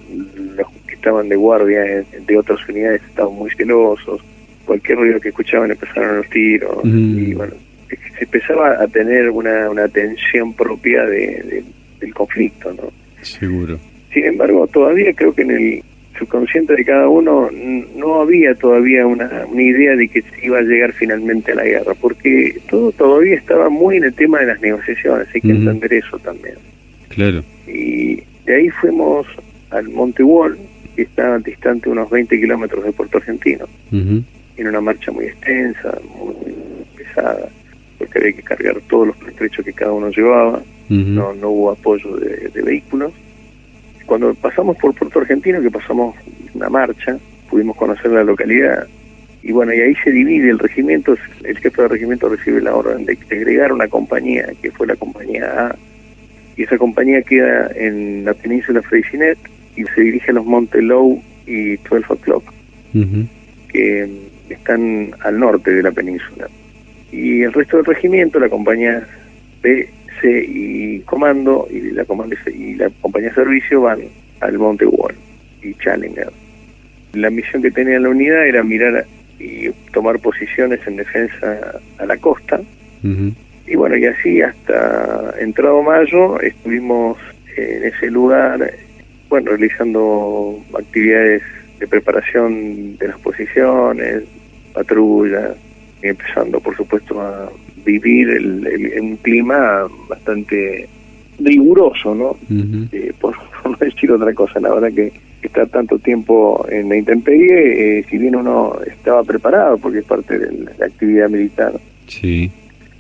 los 0.57 0.69
que 0.87 0.95
estaban 0.95 1.29
de 1.29 1.37
guardia 1.37 1.83
de 1.83 2.39
otras 2.39 2.67
unidades 2.69 3.03
estaban 3.09 3.35
muy 3.35 3.51
celosos. 3.51 4.21
Cualquier 4.65 4.99
ruido 4.99 5.21
que 5.21 5.29
escuchaban 5.29 5.71
empezaron 5.71 6.19
los 6.19 6.31
tiros 6.31 6.85
y 6.85 7.35
bueno, 7.35 7.55
se 7.89 8.25
empezaba 8.25 8.83
a 8.83 8.87
tener 8.89 9.31
una, 9.31 9.71
una 9.71 9.89
tensión 9.89 10.55
propia 10.55 11.05
de, 11.05 11.65
del 12.01 12.15
conflicto, 12.15 12.73
¿no? 12.73 12.93
Seguro. 13.23 13.79
Sin 14.13 14.25
embargo, 14.25 14.67
todavía 14.67 15.13
creo 15.15 15.35
que 15.35 15.43
en 15.43 15.51
el 15.51 15.85
subconsciente 16.21 16.75
de 16.77 16.85
cada 16.85 17.09
uno 17.09 17.49
no 17.97 18.21
había 18.21 18.55
todavía 18.55 19.07
una, 19.07 19.47
una 19.49 19.63
idea 19.63 19.97
de 19.97 20.09
que 20.09 20.23
se 20.23 20.47
iba 20.47 20.59
a 20.59 20.63
llegar 20.63 20.93
finalmente 20.93 21.53
a 21.53 21.57
la 21.57 21.65
guerra, 21.65 21.95
porque 22.01 22.61
todo 22.69 22.93
todavía 22.93 23.35
estaba 23.35 23.69
muy 23.69 23.97
en 23.97 24.05
el 24.05 24.15
tema 24.15 24.39
de 24.41 24.47
las 24.47 24.61
negociaciones, 24.61 25.27
hay 25.35 25.41
que 25.41 25.51
entender 25.51 25.93
eso 25.95 26.19
también. 26.19 26.55
Claro. 27.09 27.43
Y 27.67 28.23
de 28.45 28.55
ahí 28.55 28.71
fuimos 28.71 29.27
al 29.71 29.89
Monte 29.89 30.23
Wall, 30.23 30.59
que 30.95 31.03
está 31.03 31.39
distante 31.39 31.89
unos 31.89 32.09
20 32.11 32.39
kilómetros 32.39 32.85
de 32.85 32.93
Puerto 32.93 33.19
Argentino, 33.19 33.67
en 33.91 34.67
una 34.67 34.81
marcha 34.81 35.11
muy 35.11 35.25
extensa, 35.25 35.99
muy, 36.17 36.55
pesada, 36.97 37.49
porque 37.99 38.19
había 38.19 38.33
que 38.33 38.43
cargar 38.43 38.77
todos 38.89 39.09
los 39.09 39.17
pertrechos 39.17 39.65
que 39.65 39.73
cada 39.73 39.93
uno 39.93 40.11
llevaba, 40.11 40.63
no, 40.89 41.35
no 41.35 41.51
hubo 41.51 41.71
apoyo 41.71 42.17
de 42.17 42.63
vehículos 42.63 43.13
cuando 44.11 44.35
pasamos 44.35 44.77
por 44.77 44.93
Puerto 44.93 45.21
Argentino, 45.21 45.63
que 45.63 45.71
pasamos 45.71 46.17
una 46.53 46.69
marcha, 46.69 47.17
pudimos 47.49 47.77
conocer 47.77 48.11
la 48.11 48.25
localidad 48.25 48.89
y 49.41 49.53
bueno, 49.53 49.73
y 49.73 49.79
ahí 49.79 49.95
se 50.03 50.11
divide 50.11 50.51
el 50.51 50.59
regimiento, 50.59 51.17
el 51.45 51.57
jefe 51.57 51.83
del 51.83 51.93
regimiento 51.93 52.29
recibe 52.29 52.61
la 52.61 52.75
orden 52.75 53.05
de 53.05 53.17
agregar 53.31 53.73
una 53.73 53.87
compañía, 53.87 54.49
que 54.61 54.73
fue 54.73 54.89
la 54.89 54.97
compañía 54.97 55.45
A, 55.47 55.77
y 56.57 56.65
esa 56.65 56.77
compañía 56.77 57.23
queda 57.23 57.71
en 57.77 58.25
la 58.25 58.35
península 58.35 58.83
Freycinet 58.83 59.39
y 59.77 59.85
se 59.85 60.01
dirige 60.01 60.33
a 60.33 60.35
los 60.35 60.45
Montes 60.45 60.83
Low 60.83 61.23
y 61.47 61.77
12 61.77 62.07
O'Clock, 62.09 62.53
que 63.69 64.11
están 64.49 65.13
al 65.21 65.39
norte 65.39 65.71
de 65.71 65.85
la 65.85 65.93
península. 65.93 66.49
Y 67.13 67.43
el 67.43 67.53
resto 67.53 67.77
del 67.77 67.87
regimiento, 67.87 68.41
la 68.41 68.49
compañía 68.49 69.07
B, 69.63 69.89
y 70.23 71.01
Comando 71.01 71.67
y 71.71 71.91
la, 71.91 72.05
comando 72.05 72.37
y 72.47 72.75
la 72.75 72.91
compañía 73.01 73.31
de 73.31 73.35
servicio 73.35 73.83
van 73.83 74.01
al 74.41 74.59
Monte 74.59 74.87
Wall 74.87 75.15
y 75.63 75.75
Challenger. 75.75 76.31
La 77.13 77.31
misión 77.31 77.63
que 77.63 77.71
tenía 77.71 77.99
la 77.99 78.09
unidad 78.09 78.47
era 78.47 78.63
mirar 78.63 79.07
y 79.39 79.71
tomar 79.93 80.19
posiciones 80.21 80.81
en 80.87 80.97
defensa 80.97 81.81
a 81.99 82.07
la 82.07 82.17
costa. 82.17 82.61
Y 83.67 83.77
bueno, 83.77 83.97
y 83.97 84.07
así 84.07 84.43
hasta 84.43 85.35
entrado 85.39 85.83
mayo 85.83 86.41
estuvimos 86.41 87.19
en 87.57 87.85
ese 87.85 88.11
lugar, 88.11 88.73
bueno, 89.29 89.51
realizando 89.51 90.63
actividades 90.79 91.43
de 91.79 91.87
preparación 91.87 92.97
de 92.99 93.09
las 93.09 93.19
posiciones, 93.19 94.25
patrullas, 94.75 95.57
y 96.03 96.09
empezando 96.09 96.61
por 96.61 96.77
supuesto 96.77 97.21
a 97.21 97.51
vivir 97.85 98.31
el, 98.31 99.01
un 99.01 99.17
clima 99.17 99.87
bastante 100.09 100.89
riguroso, 101.39 102.15
¿no? 102.15 102.37
Eh, 102.93 103.13
por, 103.21 103.37
no 103.65 103.77
decir 103.77 104.11
otra 104.13 104.33
cosa, 104.35 104.61
la 104.61 104.75
verdad 104.75 104.93
que 104.93 105.13
estar 105.43 105.69
tanto 105.69 105.99
tiempo 105.99 106.67
en 106.71 106.89
la 106.89 106.97
intemperie, 106.97 107.99
eh, 107.99 108.05
si 108.09 108.19
bien 108.19 108.37
uno 108.37 108.77
estaba 108.87 109.25
preparado, 109.25 109.79
porque 109.79 110.01
es 110.01 110.05
parte 110.05 110.39
de 110.39 110.67
la 110.79 110.87
actividad 110.87 111.31
militar, 111.31 111.73
sí. 112.07 112.51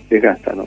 desgasta, 0.08 0.54
¿no? 0.54 0.66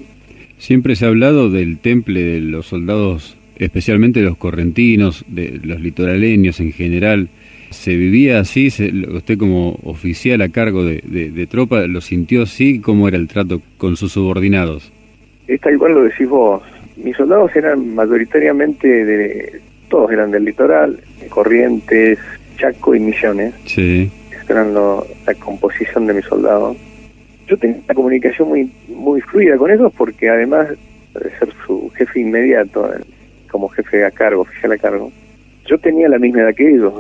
Siempre 0.58 0.96
se 0.96 1.06
ha 1.06 1.10
hablado 1.10 1.50
del 1.50 1.80
temple 1.80 2.22
de 2.22 2.40
los 2.40 2.68
soldados, 2.68 3.36
especialmente 3.58 4.22
los 4.22 4.38
correntinos, 4.38 5.26
de 5.28 5.60
los 5.64 5.82
litoraleños 5.82 6.60
en 6.60 6.72
general, 6.72 7.30
¿Se 7.74 7.96
vivía 7.96 8.40
así? 8.40 8.68
¿Usted 8.68 9.38
como 9.38 9.78
oficial 9.84 10.42
a 10.42 10.50
cargo 10.50 10.84
de, 10.86 11.48
tropa 11.50 11.82
lo 11.88 12.02
sintió 12.02 12.44
así? 12.44 12.80
¿Cómo 12.80 13.08
era 13.08 13.18
el 13.18 13.28
trato 13.28 13.62
con 13.78 13.98
sus 13.98 14.14
subordinados? 14.14 14.92
Es 15.48 15.60
tal 15.62 15.78
cual 15.78 15.94
lo 15.94 16.04
decís 16.04 16.30
vos. 16.30 16.62
Mis 16.96 17.18
soldados 17.18 17.56
eran 17.56 17.94
mayoritariamente 17.94 18.88
de... 18.88 19.62
Todos 19.90 20.12
eran 20.12 20.32
del 20.32 20.46
litoral, 20.46 21.00
Corrientes, 21.30 22.18
Chaco 22.58 22.96
y 22.96 23.00
Misiones. 23.00 23.54
Sí. 23.66 24.10
Esa 24.32 24.54
eran 24.54 24.74
la 24.74 25.34
composición 25.40 26.08
de 26.08 26.14
mis 26.14 26.26
soldados. 26.26 26.78
Yo 27.48 27.58
tenía 27.58 27.78
una 27.84 27.94
comunicación 27.94 28.48
muy, 28.48 28.72
muy 28.88 29.22
fluida 29.22 29.58
con 29.58 29.70
ellos 29.70 29.92
porque 29.96 30.30
además 30.30 30.70
de 30.70 31.30
ser 31.38 31.50
su 31.66 31.92
jefe 31.96 32.22
inmediato, 32.22 32.90
como 33.52 33.70
jefe 33.70 34.04
a 34.04 34.12
cargo, 34.12 34.42
oficial 34.42 34.72
a 34.72 34.78
cargo, 34.78 35.12
yo 35.66 35.78
tenía 35.78 36.10
la 36.10 36.20
misma 36.20 36.42
edad 36.42 36.56
que 36.56 36.70
ellos. 36.70 36.94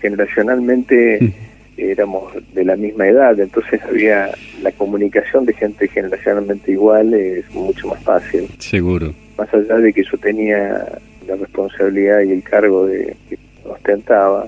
generacionalmente 0.00 1.32
éramos 1.76 2.32
de 2.54 2.64
la 2.64 2.76
misma 2.76 3.08
edad, 3.08 3.38
entonces 3.38 3.80
había 3.82 4.30
la 4.62 4.72
comunicación 4.72 5.44
de 5.44 5.52
gente 5.52 5.88
generacionalmente 5.88 6.72
igual 6.72 7.12
es 7.14 7.50
mucho 7.54 7.88
más 7.88 8.02
fácil. 8.02 8.48
Seguro. 8.58 9.12
Más 9.36 9.52
allá 9.52 9.76
de 9.76 9.92
que 9.92 10.02
yo 10.02 10.16
tenía 10.18 10.86
la 11.26 11.36
responsabilidad 11.36 12.22
y 12.22 12.32
el 12.32 12.42
cargo 12.42 12.86
de 12.86 13.14
que 13.28 13.38
ostentaba, 13.64 14.46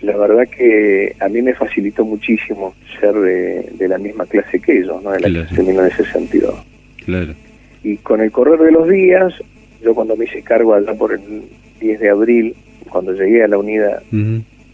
la 0.00 0.16
verdad 0.16 0.48
que 0.48 1.14
a 1.20 1.28
mí 1.28 1.42
me 1.42 1.54
facilitó 1.54 2.04
muchísimo 2.04 2.74
ser 2.98 3.14
de, 3.14 3.88
la 3.88 3.98
misma 3.98 4.24
clase 4.24 4.60
que 4.60 4.78
ellos, 4.78 5.02
¿no? 5.02 5.10
de 5.10 5.20
la 5.20 5.28
clase 5.28 5.56
de 5.56 5.62
1962. 5.62 6.54
Claro. 7.04 7.34
Y 7.82 7.96
con 7.98 8.20
el 8.20 8.30
correr 8.30 8.60
de 8.60 8.72
los 8.72 8.88
días, 8.88 9.34
yo 9.82 9.94
cuando 9.94 10.16
me 10.16 10.24
hice 10.24 10.42
cargo 10.42 10.74
allá 10.74 10.94
por 10.94 11.12
el 11.12 11.20
10 11.80 12.00
de 12.00 12.10
abril, 12.10 12.54
cuando 12.88 13.12
llegué 13.12 13.42
a 13.42 13.48
la 13.48 13.58
unidad, 13.58 14.02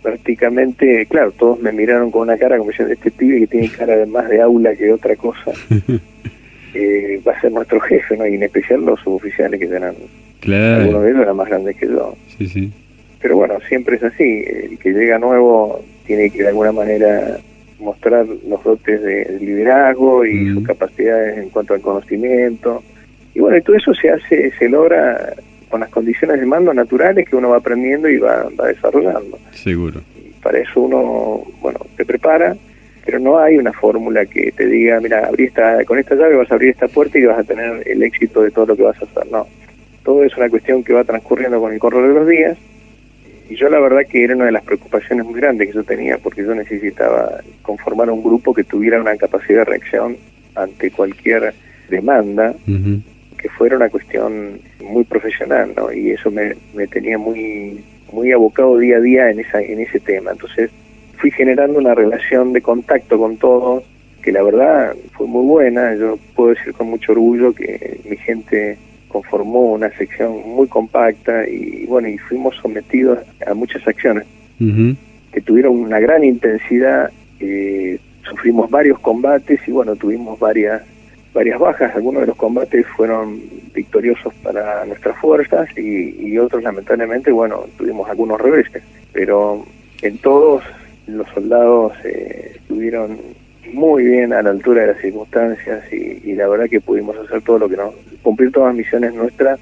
prácticamente, 0.02 1.06
claro, 1.06 1.32
todos 1.32 1.60
me 1.60 1.72
miraron 1.72 2.10
con 2.10 2.22
una 2.22 2.36
cara 2.36 2.58
como 2.58 2.70
diciendo, 2.70 2.94
este 2.94 3.10
pibe 3.10 3.40
que 3.40 3.46
tiene 3.46 3.68
cara 3.68 3.96
de 3.96 4.06
más 4.06 4.28
de 4.28 4.40
aula 4.40 4.74
que 4.74 4.84
de 4.84 4.92
otra 4.92 5.16
cosa, 5.16 5.52
eh, 6.74 7.20
va 7.26 7.32
a 7.32 7.40
ser 7.40 7.52
nuestro 7.52 7.80
jefe, 7.80 8.16
¿no? 8.16 8.26
Y 8.26 8.34
en 8.34 8.42
especial 8.42 8.84
los 8.84 9.00
suboficiales 9.00 9.58
que 9.58 9.66
eran, 9.66 9.94
claro. 10.40 10.82
algunos 10.82 11.02
de 11.02 11.10
ellos 11.10 11.22
eran 11.22 11.36
más 11.36 11.48
grandes 11.48 11.76
que 11.76 11.86
yo. 11.86 12.16
Sí, 12.38 12.46
sí. 12.46 12.72
Pero 13.20 13.36
bueno, 13.36 13.54
siempre 13.68 13.96
es 13.96 14.04
así, 14.04 14.44
el 14.46 14.78
que 14.78 14.92
llega 14.92 15.18
nuevo 15.18 15.82
tiene 16.06 16.30
que 16.30 16.42
de 16.42 16.48
alguna 16.48 16.72
manera 16.72 17.38
mostrar 17.80 18.26
los 18.26 18.62
dotes 18.62 19.02
de 19.02 19.38
liderazgo 19.40 20.24
y 20.24 20.52
sus 20.52 20.66
capacidades 20.66 21.38
en 21.38 21.50
cuanto 21.50 21.74
al 21.74 21.80
conocimiento. 21.80 22.82
Y 23.34 23.40
bueno, 23.40 23.58
y 23.58 23.62
todo 23.62 23.76
eso 23.76 23.92
se 23.94 24.10
hace, 24.10 24.52
se 24.52 24.68
logra 24.68 25.34
con 25.68 25.80
las 25.80 25.90
condiciones 25.90 26.40
de 26.40 26.46
mando 26.46 26.72
naturales 26.72 27.28
que 27.28 27.36
uno 27.36 27.50
va 27.50 27.58
aprendiendo 27.58 28.08
y 28.08 28.18
va, 28.18 28.46
desarrollando. 28.66 29.38
Seguro. 29.52 30.00
para 30.42 30.58
eso 30.58 30.80
uno, 30.80 31.44
bueno, 31.60 31.80
te 31.96 32.04
prepara, 32.04 32.56
pero 33.04 33.18
no 33.18 33.38
hay 33.38 33.56
una 33.56 33.72
fórmula 33.72 34.26
que 34.26 34.52
te 34.52 34.66
diga, 34.66 35.00
mira, 35.00 35.26
abrí 35.26 35.44
esta, 35.44 35.84
con 35.84 35.98
esta 35.98 36.14
llave 36.14 36.36
vas 36.36 36.50
a 36.50 36.54
abrir 36.54 36.70
esta 36.70 36.88
puerta 36.88 37.18
y 37.18 37.24
vas 37.24 37.38
a 37.38 37.44
tener 37.44 37.82
el 37.86 38.02
éxito 38.02 38.42
de 38.42 38.50
todo 38.50 38.66
lo 38.66 38.76
que 38.76 38.82
vas 38.82 39.00
a 39.00 39.04
hacer. 39.04 39.30
No, 39.30 39.46
todo 40.02 40.24
es 40.24 40.36
una 40.36 40.48
cuestión 40.48 40.84
que 40.84 40.92
va 40.92 41.04
transcurriendo 41.04 41.60
con 41.60 41.72
el 41.72 41.78
correr 41.78 42.08
de 42.08 42.14
los 42.14 42.28
días. 42.28 42.58
Y 43.48 43.54
yo 43.54 43.68
la 43.68 43.78
verdad 43.78 44.02
que 44.08 44.24
era 44.24 44.34
una 44.34 44.46
de 44.46 44.52
las 44.52 44.64
preocupaciones 44.64 45.24
muy 45.24 45.40
grandes 45.40 45.68
que 45.68 45.74
yo 45.74 45.84
tenía, 45.84 46.18
porque 46.18 46.42
yo 46.42 46.52
necesitaba 46.54 47.40
conformar 47.62 48.10
un 48.10 48.22
grupo 48.22 48.52
que 48.52 48.64
tuviera 48.64 49.00
una 49.00 49.16
capacidad 49.16 49.60
de 49.60 49.64
reacción 49.66 50.16
ante 50.56 50.90
cualquier 50.90 51.54
demanda 51.88 52.54
que 53.36 53.48
fuera 53.50 53.76
una 53.76 53.88
cuestión 53.88 54.60
muy 54.82 55.04
profesional, 55.04 55.72
¿no? 55.76 55.92
Y 55.92 56.10
eso 56.10 56.30
me, 56.30 56.54
me 56.74 56.86
tenía 56.86 57.18
muy 57.18 57.82
muy 58.12 58.32
abocado 58.32 58.78
día 58.78 58.96
a 58.96 59.00
día 59.00 59.30
en 59.30 59.40
esa 59.40 59.60
en 59.60 59.80
ese 59.80 60.00
tema. 60.00 60.32
Entonces 60.32 60.70
fui 61.18 61.30
generando 61.30 61.78
una 61.78 61.94
relación 61.94 62.52
de 62.52 62.62
contacto 62.62 63.18
con 63.18 63.36
todos 63.36 63.84
que 64.22 64.32
la 64.32 64.42
verdad 64.42 64.94
fue 65.12 65.26
muy 65.26 65.44
buena. 65.44 65.94
Yo 65.94 66.18
puedo 66.34 66.50
decir 66.50 66.72
con 66.72 66.90
mucho 66.90 67.12
orgullo 67.12 67.52
que 67.52 68.00
mi 68.08 68.16
gente 68.16 68.76
conformó 69.08 69.72
una 69.72 69.90
sección 69.96 70.32
muy 70.44 70.66
compacta 70.66 71.48
y 71.48 71.86
bueno 71.86 72.08
y 72.08 72.18
fuimos 72.18 72.56
sometidos 72.56 73.20
a 73.46 73.54
muchas 73.54 73.86
acciones 73.86 74.26
que 74.58 75.40
tuvieron 75.42 75.76
una 75.76 76.00
gran 76.00 76.24
intensidad. 76.24 77.10
Eh, 77.38 77.98
sufrimos 78.28 78.70
varios 78.70 78.98
combates 78.98 79.60
y 79.66 79.70
bueno 79.70 79.94
tuvimos 79.94 80.38
varias 80.38 80.82
varias 81.36 81.60
bajas, 81.60 81.94
algunos 81.94 82.22
de 82.22 82.28
los 82.28 82.36
combates 82.36 82.86
fueron 82.96 83.38
victoriosos 83.74 84.32
para 84.42 84.86
nuestras 84.86 85.18
fuerzas 85.18 85.68
y, 85.76 86.38
otros 86.38 86.62
lamentablemente, 86.62 87.30
bueno, 87.30 87.66
tuvimos 87.76 88.08
algunos 88.08 88.40
reveses, 88.40 88.82
pero 89.12 89.64
en 90.00 90.18
todos 90.18 90.62
los 91.06 91.28
soldados 91.28 91.92
eh, 92.04 92.52
estuvieron 92.56 93.18
muy 93.72 94.04
bien 94.04 94.32
a 94.32 94.42
la 94.42 94.50
altura 94.50 94.82
de 94.82 94.86
las 94.88 95.00
circunstancias 95.00 95.84
y, 95.92 96.32
la 96.34 96.48
verdad 96.48 96.70
que 96.70 96.80
pudimos 96.80 97.16
hacer 97.18 97.42
todo 97.42 97.58
lo 97.58 97.68
que 97.68 97.76
nos, 97.76 97.94
cumplir 98.22 98.50
todas 98.50 98.68
las 98.68 98.76
misiones 98.76 99.14
nuestras 99.14 99.60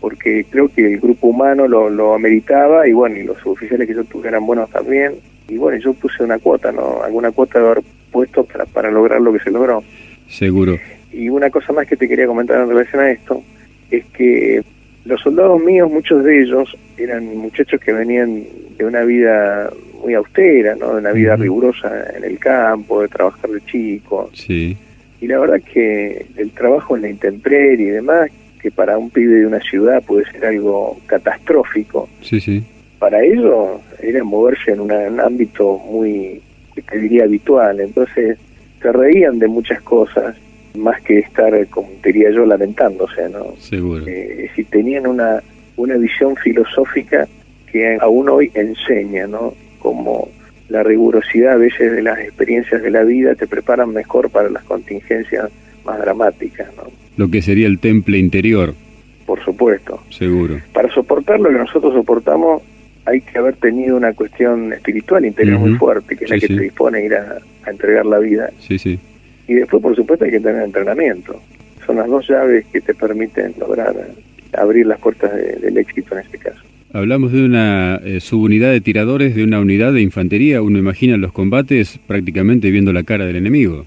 porque 0.00 0.44
creo 0.48 0.68
que 0.68 0.92
el 0.92 1.00
grupo 1.00 1.28
humano 1.28 1.66
lo, 1.66 1.90
lo 1.90 2.14
ameritaba 2.14 2.86
y 2.86 2.92
bueno, 2.92 3.16
y 3.16 3.24
los 3.24 3.44
oficiales 3.44 3.88
que 3.88 3.94
yo 3.94 4.04
tuve 4.04 4.28
eran 4.28 4.46
buenos 4.46 4.70
también 4.70 5.14
y 5.48 5.56
bueno, 5.56 5.78
yo 5.78 5.94
puse 5.94 6.22
una 6.22 6.38
cuota, 6.38 6.70
¿no? 6.70 7.02
Alguna 7.02 7.30
cuota 7.30 7.58
de 7.58 7.66
haber 7.66 7.82
puesto 8.12 8.44
para, 8.44 8.66
para 8.66 8.90
lograr 8.90 9.20
lo 9.20 9.32
que 9.32 9.40
se 9.40 9.50
logró. 9.50 9.82
Seguro. 10.28 10.78
Y 11.12 11.28
una 11.28 11.50
cosa 11.50 11.72
más 11.72 11.86
que 11.86 11.96
te 11.96 12.08
quería 12.08 12.26
comentar 12.26 12.60
en 12.60 12.68
relación 12.68 13.02
a 13.02 13.10
esto 13.10 13.42
es 13.90 14.04
que 14.06 14.62
los 15.04 15.20
soldados 15.20 15.60
míos, 15.62 15.90
muchos 15.90 16.22
de 16.24 16.42
ellos, 16.42 16.76
eran 16.96 17.36
muchachos 17.36 17.80
que 17.80 17.92
venían 17.92 18.44
de 18.76 18.84
una 18.84 19.02
vida 19.02 19.70
muy 20.02 20.14
austera, 20.14 20.74
¿no? 20.76 20.94
de 20.94 21.00
una 21.00 21.12
vida 21.12 21.36
rigurosa 21.36 21.90
en 22.16 22.24
el 22.24 22.38
campo, 22.38 23.02
de 23.02 23.08
trabajar 23.08 23.50
de 23.50 23.60
chico. 23.64 24.30
Sí. 24.34 24.76
Y 25.20 25.26
la 25.26 25.38
verdad 25.38 25.60
que 25.62 26.26
el 26.36 26.50
trabajo 26.50 26.96
en 26.96 27.02
la 27.02 27.08
intemperie 27.08 27.88
y 27.88 27.90
demás 27.90 28.30
que 28.60 28.70
para 28.70 28.98
un 28.98 29.10
pibe 29.10 29.36
de 29.36 29.46
una 29.46 29.60
ciudad 29.60 30.02
puede 30.02 30.30
ser 30.30 30.44
algo 30.44 31.00
catastrófico. 31.06 32.08
Sí, 32.20 32.40
sí. 32.40 32.62
Para 32.98 33.22
ellos 33.22 33.80
era 34.00 34.22
moverse 34.24 34.72
en, 34.72 34.80
un 34.80 34.92
ámbito 35.20 35.78
muy, 35.78 36.40
te 36.88 36.98
diría, 36.98 37.24
habitual. 37.24 37.80
Entonces 37.80 38.38
se 38.80 38.92
reían 38.92 39.38
de 39.38 39.48
muchas 39.48 39.80
cosas, 39.82 40.36
más 40.78 41.00
que 41.02 41.18
estar, 41.18 41.66
como 41.68 41.88
diría 42.02 42.30
yo, 42.30 42.46
lamentándose, 42.46 43.28
¿no? 43.28 43.54
Seguro. 43.58 44.04
Eh, 44.06 44.50
si 44.54 44.64
tenían 44.64 45.06
una, 45.06 45.42
una 45.76 45.96
visión 45.96 46.36
filosófica 46.36 47.28
que 47.70 47.98
aún 48.00 48.28
hoy 48.28 48.50
enseña, 48.54 49.26
¿no? 49.26 49.54
Como 49.78 50.28
la 50.68 50.82
rigurosidad 50.82 51.54
a 51.54 51.56
veces 51.56 51.92
de 51.92 52.02
las 52.02 52.18
experiencias 52.18 52.82
de 52.82 52.90
la 52.90 53.04
vida 53.04 53.34
te 53.34 53.46
preparan 53.46 53.90
mejor 53.92 54.30
para 54.30 54.50
las 54.50 54.64
contingencias 54.64 55.50
más 55.84 55.98
dramáticas, 55.98 56.68
¿no? 56.76 56.84
Lo 57.16 57.30
que 57.30 57.42
sería 57.42 57.66
el 57.66 57.78
temple 57.78 58.18
interior. 58.18 58.74
Por 59.26 59.44
supuesto. 59.44 60.02
Seguro. 60.10 60.58
Para 60.72 60.88
soportar 60.92 61.40
lo 61.40 61.50
que 61.50 61.58
nosotros 61.58 61.92
soportamos 61.92 62.62
hay 63.08 63.22
que 63.22 63.38
haber 63.38 63.56
tenido 63.56 63.96
una 63.96 64.12
cuestión 64.12 64.72
espiritual 64.72 65.24
interior 65.24 65.58
muy 65.58 65.74
fuerte, 65.74 66.14
que 66.16 66.24
es 66.24 66.30
la 66.30 66.38
que 66.38 66.48
te 66.48 66.60
dispone 66.60 66.98
a 66.98 67.00
ir 67.00 67.14
a, 67.14 67.38
entregar 67.66 68.06
la 68.06 68.18
vida. 68.18 68.50
Sí, 68.60 68.78
sí. 68.78 68.98
Y 69.48 69.54
después, 69.54 69.82
por 69.82 69.96
supuesto, 69.96 70.24
hay 70.24 70.30
que 70.30 70.40
tener 70.40 70.62
entrenamiento. 70.62 71.40
Son 71.84 71.96
las 71.96 72.06
dos 72.06 72.28
llaves 72.28 72.66
que 72.66 72.80
te 72.80 72.94
permiten 72.94 73.54
lograr 73.58 73.94
abrir 74.52 74.86
las 74.86 75.00
puertas 75.00 75.32
del 75.34 75.76
éxito 75.76 76.14
en 76.14 76.20
este 76.20 76.38
caso. 76.38 76.60
Hablamos 76.92 77.32
de 77.32 77.44
una 77.44 77.96
eh, 77.96 78.20
subunidad 78.20 78.70
de 78.70 78.80
tiradores, 78.80 79.34
de 79.34 79.44
una 79.44 79.60
unidad 79.60 79.92
de 79.92 80.00
infantería. 80.00 80.62
Uno 80.62 80.78
imagina 80.78 81.16
los 81.16 81.32
combates 81.32 81.98
prácticamente 82.06 82.70
viendo 82.70 82.92
la 82.92 83.02
cara 83.02 83.26
del 83.26 83.36
enemigo. 83.36 83.84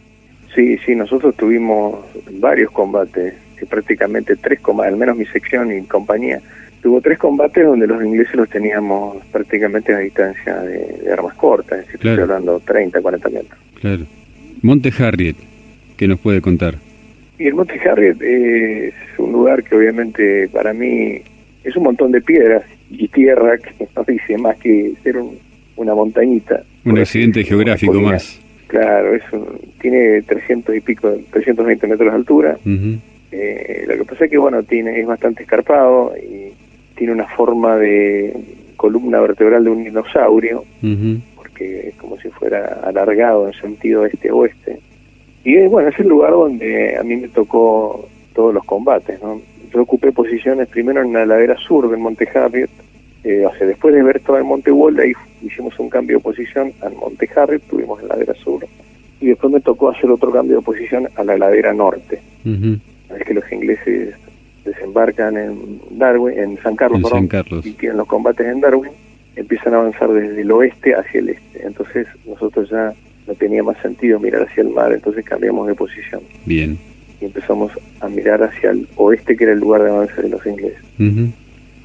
Sí, 0.53 0.77
sí, 0.86 0.96
nosotros 0.96 1.36
tuvimos 1.36 2.00
varios 2.34 2.72
combates, 2.72 3.34
prácticamente 3.70 4.36
tres 4.36 4.60
combates, 4.60 4.94
al 4.94 5.00
menos 5.00 5.18
mi 5.18 5.25
sección 5.25 5.72
y 5.72 5.82
compañía, 5.84 6.41
tuvo 6.82 7.00
tres 7.01 7.18
combates 7.18 7.65
donde 7.65 7.88
los 7.88 8.03
ingleses 8.03 8.36
los 8.36 8.50
teníamos 8.50 9.18
prácticamente 9.32 9.94
a 9.94 10.00
distancia 10.00 10.56
de, 10.62 11.12
armas 11.12 11.36
cortas, 11.36 11.80
es 11.80 11.86
decir, 11.86 11.96
estoy 11.96 12.24
hablando 12.24 12.60
30, 12.60 13.01
40 13.01 13.30
metros. 13.30 13.60
Claro. 13.80 14.03
Monte 14.62 14.91
Harriet, 15.00 15.38
¿qué 16.01 16.08
nos 16.08 16.20
puede 16.20 16.41
contar? 16.41 16.79
Y 17.38 17.46
el 17.46 17.53
Monte 17.53 17.79
Harriet 17.88 18.20
es 18.24 18.91
un 19.20 19.34
lugar 19.34 19.63
que 19.63 19.75
obviamente 19.75 20.50
para 20.50 20.74
mí 20.74 21.22
es 21.63 21.75
un 21.75 21.84
montón 21.84 22.12
de 22.12 22.22
piedras 22.22 22.63
y 22.89 23.08
tierra 23.08 23.60
que 23.60 23.88
no 23.96 24.03
dice 24.08 24.36
más 24.39 24.58
que 24.58 24.93
ser 25.03 25.17
una 25.75 25.93
montañita. 25.93 26.63
Un 26.86 26.98
accidente 26.98 27.43
geográfico 27.43 27.93
más. 28.01 28.41
Claro, 28.65 29.13
es 29.13 29.22
tiene 29.79 30.24
300 30.24 30.75
y 30.75 30.81
pico, 30.81 31.15
320 31.29 31.86
metros 31.86 32.10
de 32.10 32.15
altura. 32.15 32.58
eh, 33.31 33.86
lo 33.88 33.98
que 33.98 34.03
pasa 34.03 34.25
es 34.25 34.31
que, 34.31 34.39
bueno, 34.39 34.63
tiene 34.63 35.00
es 35.00 35.05
bastante 35.05 35.43
escarpado 35.43 36.15
y 36.17 36.51
tiene 36.96 37.13
una 37.13 37.27
forma 37.27 37.77
de 37.77 38.34
columna 38.75 39.20
vertebral 39.20 39.63
de 39.65 39.70
un 39.70 39.84
dinosaurio, 39.84 40.65
porque 41.36 41.89
es 41.89 41.96
como 41.98 42.17
si 42.20 42.29
fuera 42.29 42.81
alargado 42.84 43.46
en 43.46 43.53
sentido 43.53 44.03
este-oeste. 44.08 44.79
Y 45.44 45.68
bueno, 45.68 45.90
es 45.90 46.00
el 46.00 46.08
lugar 46.08 46.32
donde 46.32 46.98
a 46.98 47.04
mí 47.04 47.16
me 47.16 47.28
tocó 47.28 48.08
todos 48.34 48.54
los 48.54 48.64
combates, 48.64 49.22
¿no? 49.22 49.42
Yo 49.74 49.82
ocupé 49.82 50.12
posiciones 50.12 50.68
primero 50.68 51.02
en 51.02 51.14
la 51.14 51.26
ladera 51.26 51.58
sur 51.58 51.90
del 51.90 52.00
Monte 52.00 52.28
Harriet, 52.34 52.70
eh, 53.24 53.46
o 53.46 53.56
sea, 53.56 53.68
después 53.68 53.94
de 53.94 54.04
ver 54.04 54.20
todo 54.20 54.38
el 54.38 54.44
Monte 54.44 54.72
Wold, 54.72 55.00
ahí 55.00 55.14
hicimos 55.42 55.78
un 55.80 55.90
cambio 55.90 56.18
de 56.18 56.24
posición 56.24 56.74
al 56.82 56.94
Monte 56.96 57.30
Harriet, 57.36 57.62
tuvimos 57.70 58.02
la 58.04 58.10
ladera 58.10 58.34
sur, 58.36 58.66
y 59.20 59.28
después 59.28 59.54
me 59.54 59.62
tocó 59.62 59.90
hacer 59.90 60.10
otro 60.10 60.32
cambio 60.32 60.58
de 60.58 60.62
posición 60.64 61.08
a 61.16 61.24
la 61.24 61.38
ladera 61.38 61.74
norte. 61.74 62.20
Es 62.46 63.24
que 63.26 63.34
los 63.34 63.52
ingleses 63.52 64.16
desembarcan 64.66 65.38
en 65.38 65.80
Darwin, 65.92 66.38
en 66.38 66.58
San 66.62 66.76
Carlos, 66.76 67.02
y 67.64 67.72
tienen 67.74 67.98
los 67.98 68.08
combates 68.08 68.46
en 68.48 68.62
Darwin, 68.62 68.92
empiezan 69.36 69.74
a 69.74 69.78
avanzar 69.78 70.12
desde 70.12 70.42
el 70.42 70.52
oeste 70.52 70.94
hacia 70.94 71.20
el 71.20 71.30
este. 71.30 71.66
Entonces 71.66 72.08
nosotros 72.26 72.70
ya 72.70 72.94
no 73.27 73.34
tenía 73.36 73.64
más 73.64 73.77
sentido 73.81 74.20
mirar 74.20 74.44
hacia 74.44 74.62
el 74.62 74.70
mar, 74.70 74.92
entonces 74.92 75.24
cambiamos 75.25 75.68
de 75.68 75.75
posición. 75.75 76.22
Bien. 76.46 76.77
Y 77.20 77.25
empezamos 77.25 77.72
a 78.00 78.10
mirar 78.10 78.44
hacia 78.44 78.72
el 78.72 78.88
oeste, 78.96 79.36
que 79.36 79.44
era 79.44 79.53
el 79.53 79.60
lugar 79.60 79.84
de 79.84 79.92
avance 79.92 80.22
de 80.22 80.29
los 80.29 80.46
ingleses. 80.46 80.84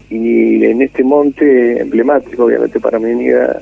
Y 0.08 0.64
en 0.64 0.82
este 0.82 1.02
monte 1.02 1.80
emblemático, 1.80 2.44
obviamente 2.44 2.78
para 2.78 2.98
mi 2.98 3.14
vida, 3.14 3.60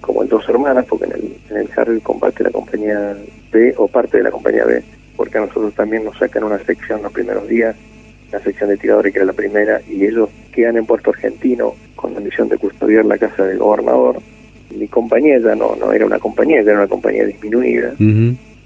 como 0.00 0.22
en 0.22 0.28
dos 0.28 0.48
hermanas, 0.48 0.86
porque 0.88 1.06
en 1.06 1.12
el, 1.12 1.36
en 1.50 1.56
el 1.56 1.68
Harry 1.76 2.00
combate 2.00 2.44
la 2.44 2.50
compañía 2.50 3.16
B 3.52 3.74
o 3.76 3.88
parte 3.88 4.18
de 4.18 4.22
la 4.22 4.30
compañía 4.30 4.64
B, 4.64 4.82
porque 5.16 5.38
a 5.38 5.42
nosotros 5.42 5.74
también 5.74 6.04
nos 6.04 6.16
sacan 6.16 6.44
una 6.44 6.58
sección 6.60 7.02
los 7.02 7.12
primeros 7.12 7.48
días, 7.48 7.76
la 8.32 8.40
sección 8.40 8.70
de 8.70 8.76
tiradores 8.76 9.12
que 9.12 9.18
era 9.18 9.26
la 9.26 9.32
primera, 9.32 9.80
y 9.88 10.04
ellos 10.04 10.30
quedan 10.52 10.76
en 10.76 10.86
Puerto 10.86 11.10
Argentino 11.10 11.74
con 11.96 12.14
la 12.14 12.20
misión 12.20 12.48
de 12.48 12.56
custodiar 12.56 13.04
la 13.04 13.18
casa 13.18 13.44
del 13.44 13.58
gobernador. 13.58 14.20
Mi 14.74 14.88
compañía 14.88 15.38
ya 15.38 15.54
no, 15.54 15.74
no 15.76 15.92
era 15.92 16.06
una 16.06 16.18
compañía, 16.18 16.62
ya 16.62 16.70
era 16.70 16.80
una 16.80 16.88
compañía 16.88 17.24
disminuida. 17.24 17.94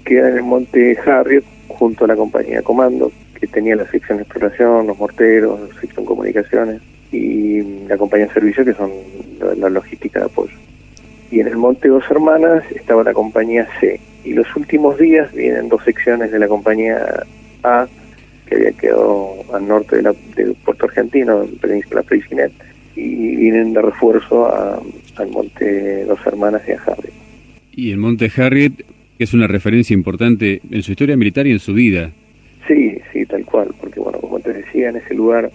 Queda 0.03 0.29
en 0.29 0.37
el 0.37 0.43
monte 0.43 0.97
Harriet 1.05 1.43
junto 1.67 2.05
a 2.05 2.07
la 2.07 2.15
compañía 2.15 2.61
Comando, 2.61 3.11
que 3.39 3.47
tenía 3.47 3.75
la 3.75 3.89
sección 3.89 4.17
de 4.17 4.23
exploración, 4.23 4.87
los 4.87 4.97
morteros, 4.97 5.59
la 5.59 5.81
sección 5.81 6.05
comunicaciones 6.05 6.81
y 7.11 7.61
la 7.87 7.97
compañía 7.97 8.27
de 8.27 8.33
servicio, 8.33 8.65
que 8.65 8.73
son 8.73 8.91
la, 9.57 9.69
logística 9.69 10.19
de 10.19 10.25
apoyo. 10.25 10.55
Y 11.31 11.39
en 11.39 11.47
el 11.47 11.57
Monte 11.57 11.87
Dos 11.87 12.03
Hermanas 12.09 12.63
estaba 12.71 13.03
la 13.03 13.13
compañía 13.13 13.67
C. 13.79 13.99
Y 14.23 14.33
los 14.33 14.55
últimos 14.55 14.97
días 14.97 15.31
vienen 15.33 15.69
dos 15.69 15.83
secciones 15.83 16.31
de 16.31 16.39
la 16.39 16.47
compañía 16.47 17.23
A, 17.63 17.87
que 18.47 18.55
había 18.55 18.71
quedado 18.73 19.35
al 19.53 19.67
norte 19.67 19.97
de, 19.97 20.01
la, 20.03 20.13
Puerto 20.63 20.85
Argentino, 20.85 21.43
en 21.43 21.57
Península 21.57 22.03
Freycinet, 22.03 22.51
y 22.95 23.35
vienen 23.35 23.73
de 23.73 23.81
refuerzo 23.81 24.47
al 24.53 25.27
Monte 25.29 26.05
Dos 26.05 26.19
Hermanas 26.25 26.61
y 26.67 26.71
a 26.71 26.81
Harriet. 26.85 27.13
Y 27.73 27.91
el 27.91 27.97
Monte 27.97 28.31
Harriet 28.35 28.85
es 29.19 29.33
una 29.33 29.47
referencia 29.47 29.93
importante 29.93 30.61
en 30.69 30.83
su 30.83 30.91
historia 30.91 31.17
militar 31.17 31.47
y 31.47 31.51
en 31.51 31.59
su 31.59 31.73
vida. 31.73 32.11
Sí, 32.67 32.97
sí, 33.11 33.25
tal 33.25 33.45
cual, 33.45 33.73
porque 33.79 33.99
bueno, 33.99 34.19
como 34.19 34.39
te 34.39 34.53
decía, 34.53 34.89
en 34.89 34.97
ese 34.97 35.13
lugar 35.13 35.51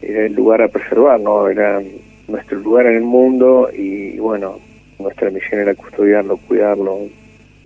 era 0.00 0.26
el 0.26 0.34
lugar 0.34 0.62
a 0.62 0.68
preservar, 0.68 1.20
¿no? 1.20 1.48
Era 1.48 1.82
nuestro 2.28 2.58
lugar 2.58 2.86
en 2.86 2.96
el 2.96 3.02
mundo 3.02 3.68
y, 3.76 4.18
bueno, 4.18 4.58
nuestra 4.98 5.30
misión 5.30 5.60
era 5.60 5.74
custodiarlo, 5.74 6.36
cuidarlo, 6.38 7.08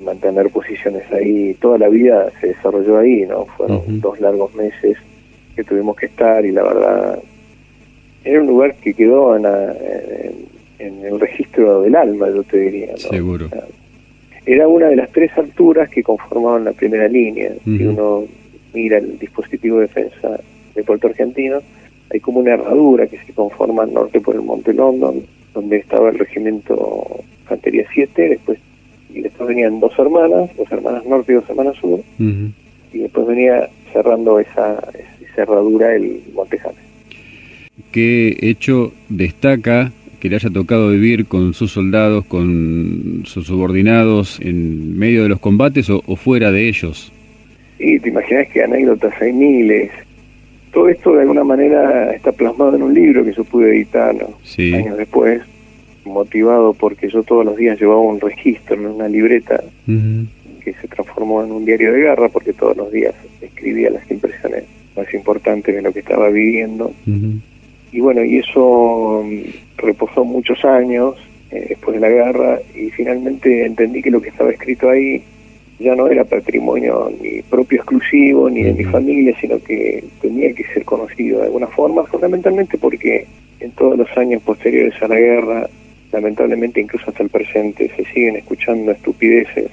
mantener 0.00 0.50
posiciones 0.50 1.04
ahí. 1.12 1.54
Toda 1.60 1.78
la 1.78 1.88
vida 1.88 2.30
se 2.40 2.48
desarrolló 2.48 2.98
ahí, 2.98 3.24
¿no? 3.26 3.46
Fueron 3.56 4.00
dos 4.00 4.20
largos 4.20 4.54
meses 4.54 4.96
que 5.54 5.62
tuvimos 5.62 5.96
que 5.96 6.06
estar 6.06 6.44
y 6.44 6.50
la 6.50 6.62
verdad 6.64 7.22
era 8.24 8.40
un 8.40 8.46
lugar 8.46 8.74
que 8.76 8.94
quedó 8.94 9.36
en, 9.36 9.44
en, 10.78 11.04
el 11.04 11.20
registro 11.20 11.82
del 11.82 11.94
alma, 11.94 12.28
yo 12.28 12.42
te 12.42 12.58
diría. 12.58 12.92
¿no? 12.92 12.96
Seguro. 12.96 13.48
era 14.46 14.66
una 14.68 14.88
de 14.88 14.96
las 14.96 15.10
tres 15.12 15.30
alturas 15.36 15.88
que 15.90 16.02
conformaban 16.02 16.64
la 16.64 16.72
primera 16.72 17.08
línea. 17.08 17.52
Si 17.64 17.84
uno 17.84 18.24
mira 18.72 18.98
el 18.98 19.18
dispositivo 19.18 19.76
de 19.76 19.82
defensa 19.82 20.40
de 20.74 20.82
Puerto 20.82 21.06
Argentino, 21.08 21.60
hay 22.10 22.20
como 22.20 22.40
una 22.40 22.54
herradura 22.54 23.06
que 23.06 23.18
se 23.18 23.32
conforma 23.32 23.84
al 23.84 23.92
norte 23.92 24.20
por 24.20 24.34
el 24.34 24.42
Monte 24.42 24.72
London, 24.72 25.22
donde 25.52 25.78
estaba 25.78 26.10
el 26.10 26.18
regimiento 26.18 27.20
Infantería 27.42 27.86
7, 27.92 28.28
después 28.28 28.58
y 29.14 29.20
después 29.20 29.48
venían 29.48 29.78
dos 29.78 29.96
hermanas, 29.96 30.50
dos 30.56 30.70
hermanas 30.72 31.06
norte 31.06 31.32
y 31.32 31.34
dos 31.36 31.48
hermanas 31.48 31.76
sur, 31.76 32.00
y 32.18 32.98
después 32.98 33.26
venía 33.26 33.68
cerrando 33.92 34.40
esa, 34.40 34.82
esa 35.20 35.42
herradura 35.42 35.94
el 35.94 36.20
Monte 36.34 36.58
Jane. 36.58 36.83
¿Qué 37.94 38.36
hecho 38.40 38.92
destaca 39.08 39.92
que 40.18 40.28
le 40.28 40.34
haya 40.34 40.50
tocado 40.50 40.90
vivir 40.90 41.26
con 41.26 41.54
sus 41.54 41.70
soldados, 41.70 42.24
con 42.24 43.22
sus 43.24 43.46
subordinados 43.46 44.40
en 44.40 44.98
medio 44.98 45.22
de 45.22 45.28
los 45.28 45.38
combates 45.38 45.88
o, 45.90 46.00
fuera 46.16 46.50
de 46.50 46.66
ellos? 46.66 47.12
Sí, 47.78 48.00
te 48.00 48.08
imaginas 48.08 48.48
que 48.48 48.64
anécdotas 48.64 49.14
hay 49.22 49.32
miles, 49.32 49.92
todo 50.72 50.88
esto 50.88 51.14
de 51.14 51.20
alguna 51.20 51.44
manera 51.44 52.12
está 52.12 52.32
plasmado 52.32 52.74
en 52.74 52.82
un 52.82 52.94
libro 52.94 53.24
que 53.24 53.32
yo 53.32 53.44
pude 53.44 53.76
editar 53.76 54.10
años 54.10 54.96
después, 54.98 55.42
motivado 56.04 56.74
porque 56.74 57.08
yo 57.08 57.22
todos 57.22 57.44
los 57.44 57.56
días 57.56 57.78
llevaba 57.78 58.00
un 58.00 58.18
registro 58.18 58.74
en 58.74 58.86
una 58.86 59.06
libreta 59.06 59.62
que 59.86 60.72
se 60.72 60.88
transformó 60.88 61.44
en 61.44 61.52
un 61.52 61.64
diario 61.64 61.92
de 61.92 62.00
guerra 62.00 62.28
porque 62.28 62.52
todos 62.54 62.76
los 62.76 62.90
días 62.90 63.14
escribía 63.40 63.88
las 63.90 64.10
impresiones 64.10 64.64
más 64.96 65.14
importantes 65.14 65.72
de 65.72 65.80
lo 65.80 65.92
que 65.92 66.00
estaba 66.00 66.28
viviendo. 66.28 66.92
Y 67.94 68.00
bueno, 68.00 68.24
y 68.24 68.38
eso 68.38 69.22
mm, 69.24 69.76
reposó 69.76 70.24
muchos 70.24 70.64
años 70.64 71.14
eh, 71.52 71.66
después 71.68 71.94
de 71.94 72.00
la 72.00 72.08
guerra 72.08 72.58
y 72.74 72.90
finalmente 72.90 73.64
entendí 73.64 74.02
que 74.02 74.10
lo 74.10 74.20
que 74.20 74.30
estaba 74.30 74.50
escrito 74.50 74.90
ahí 74.90 75.22
ya 75.78 75.94
no 75.94 76.08
era 76.08 76.24
patrimonio 76.24 77.12
ni 77.22 77.40
propio 77.42 77.78
exclusivo 77.78 78.50
ni 78.50 78.64
de 78.64 78.72
mi 78.72 78.82
familia, 78.82 79.32
sino 79.40 79.62
que 79.62 80.02
tenía 80.20 80.52
que 80.52 80.64
ser 80.64 80.84
conocido 80.84 81.38
de 81.38 81.46
alguna 81.46 81.68
forma, 81.68 82.02
fundamentalmente 82.02 82.78
porque 82.78 83.28
en 83.60 83.70
todos 83.70 83.96
los 83.96 84.08
años 84.16 84.42
posteriores 84.42 85.00
a 85.00 85.06
la 85.06 85.20
guerra, 85.20 85.68
lamentablemente 86.10 86.80
incluso 86.80 87.04
hasta 87.10 87.22
el 87.22 87.30
presente, 87.30 87.92
se 87.96 88.04
siguen 88.06 88.34
escuchando 88.34 88.90
estupideces, 88.90 89.70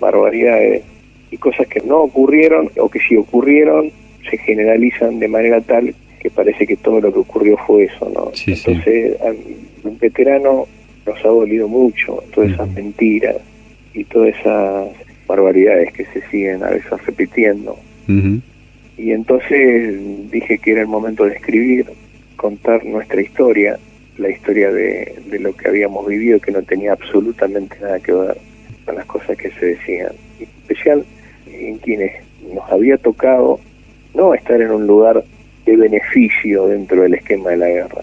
barbaridades 0.00 0.84
y 1.30 1.36
cosas 1.36 1.66
que 1.66 1.82
no 1.82 1.98
ocurrieron 1.98 2.70
o 2.78 2.88
que 2.88 3.00
si 3.00 3.14
ocurrieron 3.14 3.90
se 4.30 4.38
generalizan 4.38 5.18
de 5.18 5.28
manera 5.28 5.60
tal 5.60 5.94
que 6.20 6.30
parece 6.30 6.66
que 6.66 6.76
todo 6.76 7.00
lo 7.00 7.12
que 7.12 7.20
ocurrió 7.20 7.56
fue 7.66 7.84
eso, 7.84 8.10
¿no? 8.12 8.32
Entonces, 8.46 9.16
un 9.82 9.98
veterano 9.98 10.66
nos 11.06 11.24
ha 11.24 11.28
dolido 11.28 11.68
mucho 11.68 12.22
todas 12.34 12.50
esas 12.52 12.68
mentiras 12.70 13.36
y 13.94 14.04
todas 14.04 14.34
esas 14.38 14.88
barbaridades 15.26 15.92
que 15.92 16.04
se 16.06 16.20
siguen 16.28 16.62
a 16.62 16.70
veces 16.70 17.06
repitiendo. 17.06 17.78
Y 18.98 19.10
entonces 19.12 20.30
dije 20.30 20.58
que 20.58 20.72
era 20.72 20.80
el 20.80 20.86
momento 20.86 21.24
de 21.24 21.34
escribir, 21.34 21.86
contar 22.36 22.84
nuestra 22.84 23.20
historia, 23.20 23.78
la 24.16 24.30
historia 24.30 24.72
de, 24.72 25.14
de 25.26 25.38
lo 25.38 25.54
que 25.54 25.68
habíamos 25.68 26.06
vivido, 26.06 26.40
que 26.40 26.52
no 26.52 26.62
tenía 26.62 26.92
absolutamente 26.92 27.76
nada 27.80 28.00
que 28.00 28.12
ver 28.12 28.36
con 28.84 28.94
las 28.94 29.04
cosas 29.06 29.36
que 29.36 29.50
se 29.50 29.66
decían. 29.66 30.12
En 30.38 30.44
especial 30.44 31.04
en 31.46 31.78
quienes 31.78 32.12
nos 32.54 32.70
había 32.70 32.96
tocado 32.96 33.60
no 34.14 34.34
estar 34.34 34.60
en 34.60 34.70
un 34.70 34.86
lugar 34.86 35.24
de 35.66 35.76
beneficio 35.76 36.68
dentro 36.68 37.02
del 37.02 37.14
esquema 37.14 37.50
de 37.50 37.56
la 37.56 37.68
guerra, 37.68 38.02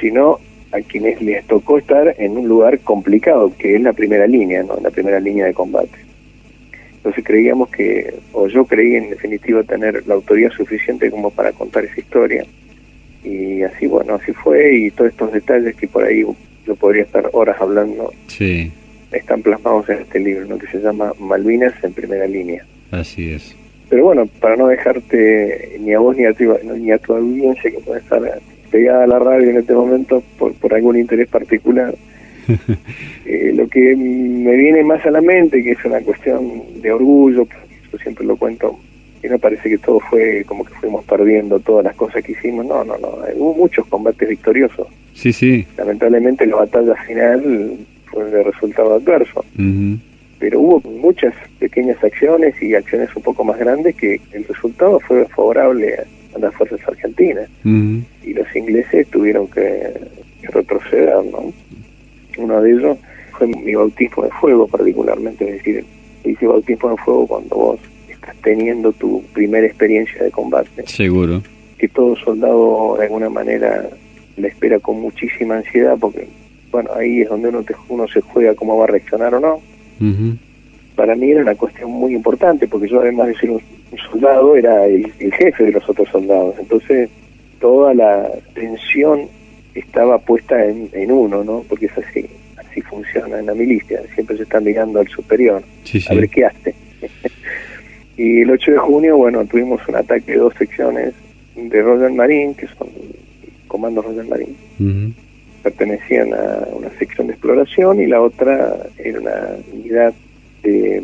sino 0.00 0.38
a 0.72 0.80
quienes 0.80 1.20
les 1.20 1.44
tocó 1.46 1.78
estar 1.78 2.14
en 2.18 2.36
un 2.36 2.48
lugar 2.48 2.78
complicado, 2.80 3.52
que 3.58 3.76
es 3.76 3.82
la 3.82 3.92
primera 3.92 4.26
línea, 4.26 4.62
¿no? 4.62 4.78
la 4.82 4.90
primera 4.90 5.20
línea 5.20 5.46
de 5.46 5.54
combate. 5.54 5.98
Entonces 6.96 7.24
creíamos 7.24 7.68
que, 7.68 8.14
o 8.32 8.48
yo 8.48 8.64
creí 8.64 8.94
en 8.94 9.10
definitiva 9.10 9.62
tener 9.64 10.06
la 10.06 10.14
autoría 10.14 10.50
suficiente 10.50 11.10
como 11.10 11.30
para 11.30 11.52
contar 11.52 11.84
esa 11.84 12.00
historia. 12.00 12.46
Y 13.22 13.62
así, 13.62 13.86
bueno, 13.86 14.14
así 14.14 14.32
fue, 14.32 14.74
y 14.76 14.90
todos 14.92 15.10
estos 15.10 15.32
detalles 15.32 15.76
que 15.76 15.88
por 15.88 16.04
ahí 16.04 16.24
yo 16.66 16.76
podría 16.76 17.02
estar 17.02 17.28
horas 17.32 17.60
hablando, 17.60 18.12
sí. 18.28 18.72
están 19.12 19.42
plasmados 19.42 19.88
en 19.90 19.98
este 19.98 20.20
libro, 20.20 20.46
¿no? 20.46 20.58
que 20.58 20.68
se 20.68 20.78
llama 20.78 21.12
Malvinas 21.18 21.74
en 21.82 21.92
primera 21.92 22.26
línea. 22.26 22.64
Así 22.90 23.32
es. 23.32 23.56
Pero 23.92 24.04
bueno, 24.04 24.26
para 24.40 24.56
no 24.56 24.68
dejarte 24.68 25.76
ni 25.80 25.92
a 25.92 25.98
vos 25.98 26.16
ni 26.16 26.24
a 26.24 26.32
tu, 26.32 26.44
ni 26.78 26.90
a 26.90 26.96
tu 26.96 27.12
audiencia 27.12 27.70
que 27.70 27.78
puede 27.80 28.00
estar 28.00 28.22
pegada 28.70 29.04
a 29.04 29.06
la 29.06 29.18
radio 29.18 29.50
en 29.50 29.58
este 29.58 29.74
momento 29.74 30.22
por, 30.38 30.54
por 30.54 30.72
algún 30.72 30.96
interés 30.96 31.28
particular, 31.28 31.94
eh, 33.26 33.52
lo 33.54 33.68
que 33.68 33.94
me 33.94 34.56
viene 34.56 34.82
más 34.82 35.04
a 35.04 35.10
la 35.10 35.20
mente, 35.20 35.62
que 35.62 35.72
es 35.72 35.84
una 35.84 36.00
cuestión 36.00 36.62
de 36.80 36.90
orgullo, 36.90 37.46
yo 37.92 37.98
siempre 37.98 38.24
lo 38.24 38.34
cuento, 38.36 38.78
y 39.22 39.28
me 39.28 39.38
parece 39.38 39.68
que 39.68 39.76
todo 39.76 40.00
fue 40.00 40.42
como 40.46 40.64
que 40.64 40.72
fuimos 40.72 41.04
perdiendo 41.04 41.60
todas 41.60 41.84
las 41.84 41.94
cosas 41.94 42.24
que 42.24 42.32
hicimos. 42.32 42.64
No, 42.64 42.82
no, 42.84 42.96
no, 42.96 43.18
hubo 43.36 43.52
muchos 43.52 43.86
combates 43.88 44.26
victoriosos. 44.26 44.86
Sí, 45.12 45.34
sí. 45.34 45.66
Lamentablemente 45.76 46.46
la 46.46 46.56
batalla 46.56 46.94
final 47.04 47.76
fue 48.06 48.24
de 48.24 48.42
resultado 48.42 48.94
adverso 48.94 49.44
pero 50.42 50.58
hubo 50.58 50.80
muchas 50.90 51.32
pequeñas 51.60 52.02
acciones 52.02 52.60
y 52.60 52.74
acciones 52.74 53.14
un 53.14 53.22
poco 53.22 53.44
más 53.44 53.56
grandes 53.60 53.94
que 53.94 54.20
el 54.32 54.44
resultado 54.44 54.98
fue 54.98 55.24
favorable 55.26 55.94
a, 56.34 56.38
las 56.40 56.52
fuerzas 56.56 56.80
argentinas 56.88 57.48
y 57.64 58.34
los 58.34 58.56
ingleses 58.56 59.06
tuvieron 59.10 59.46
que, 59.46 59.92
retroceder, 60.42 61.24
¿no? 61.26 61.52
Uno 62.38 62.60
de 62.60 62.72
ellos 62.72 62.98
fue 63.38 63.46
mi 63.46 63.72
bautismo 63.76 64.24
de 64.24 64.30
fuego 64.32 64.66
particularmente, 64.66 65.48
es 65.48 65.52
decir, 65.58 65.84
hice 66.24 66.44
bautismo 66.48 66.90
de 66.90 66.96
fuego 66.96 67.26
cuando 67.28 67.54
vos 67.54 67.80
estás 68.08 68.34
teniendo 68.42 68.92
tu 68.94 69.22
primera 69.32 69.64
experiencia 69.64 70.24
de 70.24 70.32
combate. 70.32 70.88
Seguro. 70.88 71.40
Que 71.78 71.86
todo 71.86 72.16
soldado 72.16 72.96
de 72.98 73.04
alguna 73.04 73.28
manera 73.28 73.88
le 74.36 74.48
espera 74.48 74.80
con 74.80 75.00
muchísima 75.00 75.58
ansiedad 75.58 75.96
porque, 76.00 76.26
bueno, 76.72 76.90
ahí 76.96 77.20
es 77.20 77.28
donde 77.28 77.50
uno, 77.50 77.64
uno 77.88 78.08
se 78.08 78.20
juega 78.22 78.56
cómo 78.56 78.76
va 78.76 78.84
a 78.84 78.88
reaccionar 78.88 79.36
o 79.36 79.38
no 79.38 79.71
para 80.94 81.14
mí 81.14 81.30
era 81.30 81.42
una 81.42 81.54
cuestión 81.54 81.90
muy 81.90 82.14
importante, 82.14 82.68
porque 82.68 82.88
yo 82.88 83.00
además 83.00 83.28
de 83.28 83.34
ser 83.36 83.50
un, 83.50 83.60
soldado, 84.10 84.56
era 84.56 84.86
el, 84.86 85.12
jefe 85.12 85.64
de 85.64 85.72
los 85.72 85.88
otros 85.88 86.08
soldados. 86.08 86.54
Entonces, 86.58 87.10
toda 87.60 87.94
la 87.94 88.28
tensión 88.54 89.28
estaba 89.74 90.18
puesta 90.18 90.64
en, 90.64 91.12
uno, 91.12 91.44
¿no? 91.44 91.64
Porque 91.68 91.86
es 91.86 91.98
así, 91.98 92.26
así 92.56 92.80
funciona 92.82 93.38
en 93.38 93.46
la 93.46 93.54
milicia, 93.54 94.00
siempre 94.14 94.36
se 94.36 94.44
está 94.44 94.60
mirando 94.60 95.00
al 95.00 95.08
superior, 95.08 95.62
a 96.08 96.14
ver 96.14 96.28
qué 96.28 96.46
hace. 96.46 96.74
y 98.16 98.40
el 98.40 98.50
8 98.50 98.72
de 98.72 98.78
junio, 98.78 99.16
bueno, 99.16 99.44
tuvimos 99.46 99.80
un 99.88 99.96
ataque 99.96 100.32
de 100.32 100.38
dos 100.38 100.54
secciones 100.58 101.14
de 101.54 101.82
Royal 101.82 102.12
Marine, 102.12 102.54
que 102.54 102.66
son 102.68 102.88
comandos 103.68 104.04
Royal 104.04 104.28
Marine 104.28 104.54
pertenecían 105.62 106.32
a 106.34 106.66
una 106.72 106.90
sección 106.98 107.26
de 107.26 107.34
exploración 107.34 108.00
y 108.00 108.06
la 108.06 108.20
otra 108.20 108.76
era 108.98 109.20
una 109.20 109.56
unidad 109.72 110.12
de, 110.62 111.02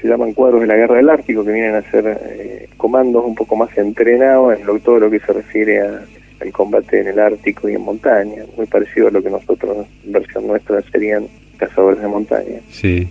se 0.00 0.08
llaman 0.08 0.32
cuadros 0.32 0.60
de 0.60 0.66
la 0.66 0.76
guerra 0.76 0.96
del 0.96 1.08
Ártico, 1.08 1.44
que 1.44 1.52
vienen 1.52 1.74
a 1.74 1.90
ser 1.90 2.18
eh, 2.22 2.68
comandos 2.76 3.24
un 3.24 3.34
poco 3.34 3.56
más 3.56 3.76
entrenados 3.76 4.58
en 4.58 4.66
lo, 4.66 4.78
todo 4.78 5.00
lo 5.00 5.10
que 5.10 5.20
se 5.20 5.32
refiere 5.32 5.80
a, 5.80 6.04
al 6.40 6.52
combate 6.52 7.00
en 7.00 7.08
el 7.08 7.18
Ártico 7.18 7.68
y 7.68 7.74
en 7.74 7.82
montaña, 7.82 8.44
muy 8.56 8.66
parecido 8.66 9.08
a 9.08 9.10
lo 9.10 9.22
que 9.22 9.30
nosotros, 9.30 9.86
en 10.04 10.12
versión 10.12 10.46
nuestra, 10.46 10.80
serían 10.90 11.26
cazadores 11.56 12.00
de 12.00 12.08
montaña. 12.08 12.60
Sí. 12.70 13.08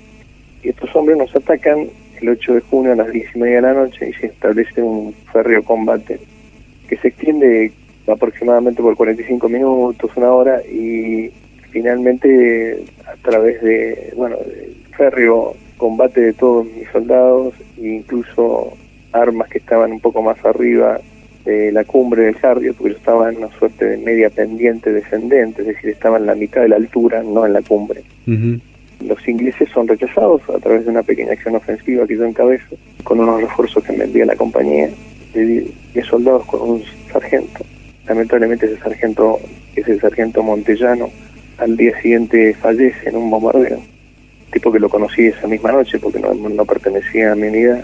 Y 0.63 0.69
estos 0.69 0.93
hombres 0.95 1.17
nos 1.17 1.35
atacan 1.35 1.87
el 2.21 2.29
8 2.29 2.55
de 2.55 2.61
junio 2.61 2.93
a 2.93 2.95
las 2.95 3.11
10 3.11 3.35
y 3.35 3.39
media 3.39 3.55
de 3.57 3.61
la 3.61 3.73
noche 3.73 4.09
y 4.09 4.13
se 4.13 4.27
establece 4.27 4.81
un 4.81 5.13
férreo 5.31 5.63
combate 5.63 6.19
que 6.87 6.97
se 6.97 7.09
extiende 7.09 7.71
aproximadamente 8.07 8.81
por 8.81 8.95
45 8.95 9.49
minutos, 9.49 10.11
una 10.15 10.31
hora, 10.31 10.61
y 10.65 11.31
finalmente 11.71 12.83
a 13.05 13.15
través 13.21 13.61
de, 13.61 14.13
bueno, 14.15 14.37
férreo 14.97 15.55
combate 15.77 16.21
de 16.21 16.33
todos 16.33 16.65
mis 16.65 16.89
soldados 16.89 17.53
e 17.77 17.87
incluso 17.87 18.73
armas 19.11 19.49
que 19.49 19.59
estaban 19.59 19.91
un 19.91 19.99
poco 19.99 20.21
más 20.21 20.43
arriba 20.45 20.99
de 21.45 21.71
la 21.71 21.83
cumbre 21.85 22.23
del 22.23 22.35
Jardio, 22.35 22.73
porque 22.73 22.91
yo 22.91 22.97
estaba 22.97 23.31
en 23.31 23.37
una 23.37 23.49
suerte 23.57 23.85
de 23.85 23.97
media 23.97 24.29
pendiente 24.29 24.91
descendente, 24.91 25.61
es 25.61 25.67
decir, 25.69 25.89
estaba 25.89 26.17
en 26.17 26.25
la 26.25 26.35
mitad 26.35 26.61
de 26.61 26.69
la 26.69 26.75
altura, 26.75 27.23
no 27.23 27.45
en 27.45 27.53
la 27.53 27.61
cumbre. 27.61 28.03
Los 28.99 29.25
ingleses 29.27 29.69
son 29.69 29.87
rechazados 29.87 30.41
a 30.49 30.59
través 30.59 30.83
de 30.83 30.91
una 30.91 31.01
pequeña 31.01 31.31
acción 31.31 31.55
ofensiva 31.55 32.05
que 32.05 32.17
yo 32.17 32.25
encabezo, 32.25 32.75
con 33.03 33.19
unos 33.21 33.41
refuerzos 33.41 33.83
que 33.83 33.93
me 33.93 34.03
envía 34.03 34.25
la 34.25 34.35
compañía, 34.35 34.89
de 35.33 35.65
10 35.93 36.05
soldados 36.05 36.45
con 36.45 36.61
un 36.61 36.83
sargento 37.11 37.63
lamentablemente 38.09 38.65
ese 38.65 38.77
sargento, 38.79 39.39
ese 39.75 39.99
sargento 39.99 40.41
montellano, 40.41 41.09
al 41.57 41.77
día 41.77 41.99
siguiente 42.01 42.55
fallece 42.55 43.09
en 43.09 43.15
un 43.15 43.29
bombardeo. 43.29 43.79
Tipo 44.51 44.71
que 44.71 44.79
lo 44.79 44.89
conocí 44.89 45.27
esa 45.27 45.47
misma 45.47 45.71
noche 45.71 45.99
porque 45.99 46.19
no, 46.19 46.33
no 46.33 46.65
pertenecía 46.65 47.31
a 47.31 47.35
mi 47.35 47.47
unidad 47.47 47.83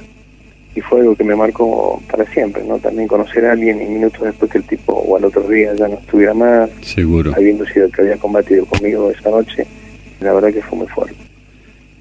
y 0.76 0.82
fue 0.82 1.02
algo 1.02 1.16
que 1.16 1.24
me 1.24 1.36
marcó 1.36 2.02
para 2.12 2.26
siempre, 2.26 2.64
¿no? 2.64 2.80
También 2.80 3.08
conocer 3.08 3.46
a 3.46 3.52
alguien 3.52 3.82
y 3.82 3.86
minutos 3.86 4.22
después 4.24 4.52
que 4.52 4.58
el 4.58 4.64
tipo 4.66 4.94
o 4.94 5.16
al 5.16 5.26
otro 5.26 5.44
día 5.48 5.74
ya 5.76 5.88
no 5.88 5.96
estuviera 5.96 6.34
más, 6.34 6.70
seguro, 6.82 7.32
habiendo 7.36 7.66
sido 7.68 7.86
el 7.86 7.92
que 7.92 8.02
había 8.02 8.18
combatido 8.18 8.66
conmigo 8.66 9.12
esa 9.12 9.30
noche, 9.30 9.66
la 10.20 10.34
verdad 10.34 10.52
que 10.52 10.62
fue 10.64 10.80
muy 10.80 10.88
fuerte. 10.88 11.16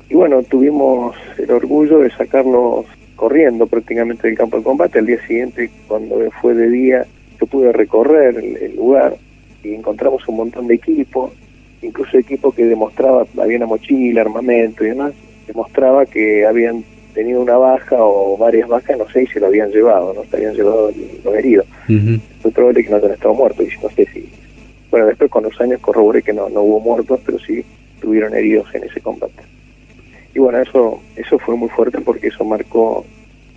Y 0.08 0.14
bueno, 0.14 0.42
tuvimos 0.42 1.14
el 1.38 1.50
orgullo 1.50 1.98
de 1.98 2.10
sacarlos 2.10 2.86
corriendo 3.16 3.66
prácticamente 3.66 4.26
del 4.26 4.36
campo 4.36 4.58
de 4.58 4.64
combate. 4.64 4.98
Al 4.98 5.06
día 5.06 5.24
siguiente, 5.26 5.70
cuando 5.86 6.16
fue 6.40 6.54
de 6.54 6.68
día, 6.68 7.06
yo 7.40 7.46
pude 7.46 7.72
recorrer 7.72 8.36
el, 8.36 8.76
lugar 8.76 9.16
y 9.62 9.74
encontramos 9.74 10.26
un 10.28 10.36
montón 10.36 10.66
de 10.66 10.74
equipo, 10.74 11.32
incluso 11.82 12.18
equipo 12.18 12.52
que 12.52 12.64
demostraba, 12.64 13.26
había 13.40 13.56
una 13.56 13.66
mochila, 13.66 14.22
armamento 14.22 14.84
y 14.84 14.88
demás, 14.88 15.12
demostraba 15.46 16.06
que 16.06 16.46
habían 16.46 16.84
tenido 17.14 17.40
una 17.40 17.56
baja 17.56 17.96
o 17.98 18.36
varias 18.36 18.68
bajas, 18.68 18.98
no 18.98 19.08
sé, 19.08 19.22
y 19.22 19.26
se 19.26 19.40
lo 19.40 19.46
habían 19.46 19.70
llevado, 19.70 20.12
no 20.12 20.24
se 20.24 20.36
habían 20.36 20.54
llevado 20.54 20.90
los 21.24 21.34
heridos. 21.34 21.66
Muy 21.88 22.52
probable 22.52 22.84
que 22.84 22.90
no 22.90 22.96
hayan 22.96 23.12
estado 23.12 23.34
muertos, 23.34 23.66
y 23.66 23.82
no 23.82 23.88
sé 23.90 24.06
si... 24.12 24.28
Bueno, 24.90 25.06
después 25.06 25.30
con 25.30 25.44
los 25.44 25.60
años 25.60 25.80
corroboré 25.80 26.22
que 26.22 26.32
no, 26.32 26.48
no 26.48 26.62
hubo 26.62 26.80
muertos, 26.80 27.20
pero 27.24 27.38
sí 27.38 27.64
tuvieron 28.00 28.34
heridos 28.34 28.72
en 28.74 28.84
ese 28.84 29.00
combate. 29.00 29.42
Y 30.34 30.40
bueno, 30.40 30.60
eso, 30.60 31.00
eso 31.16 31.38
fue 31.38 31.56
muy 31.56 31.68
fuerte 31.68 32.00
porque 32.00 32.28
eso 32.28 32.44
marcó 32.44 33.04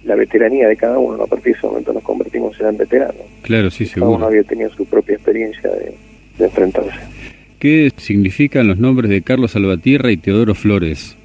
la 0.08 0.16
veteranía 0.16 0.68
de 0.68 0.78
cada 0.78 0.98
uno. 0.98 1.22
A 1.22 1.28
partir 1.28 1.54
de 1.54 1.60
ese 1.60 1.68
momento 1.68 1.94
nos 1.94 2.04
convertimos 2.04 2.60
en 2.62 2.78
veteranos. 2.78 3.22
Claro, 3.42 3.70
sí, 3.70 3.86
seguro. 3.86 4.12
Cada 4.12 4.18
uno 4.18 4.28
había 4.28 4.44
tenido 4.44 4.70
su 4.72 4.86
propia 4.86 5.16
experiencia 5.16 5.70
de, 5.70 5.94
enfrentarse. 6.40 7.00
¿Qué 7.60 7.92
significan 7.98 8.68
los 8.68 8.78
nombres 8.78 9.10
de 9.10 9.22
Carlos 9.22 9.52
Salvatierra 9.52 10.12
y 10.12 10.18
Teodoro 10.18 10.56
Flores? 10.56 11.18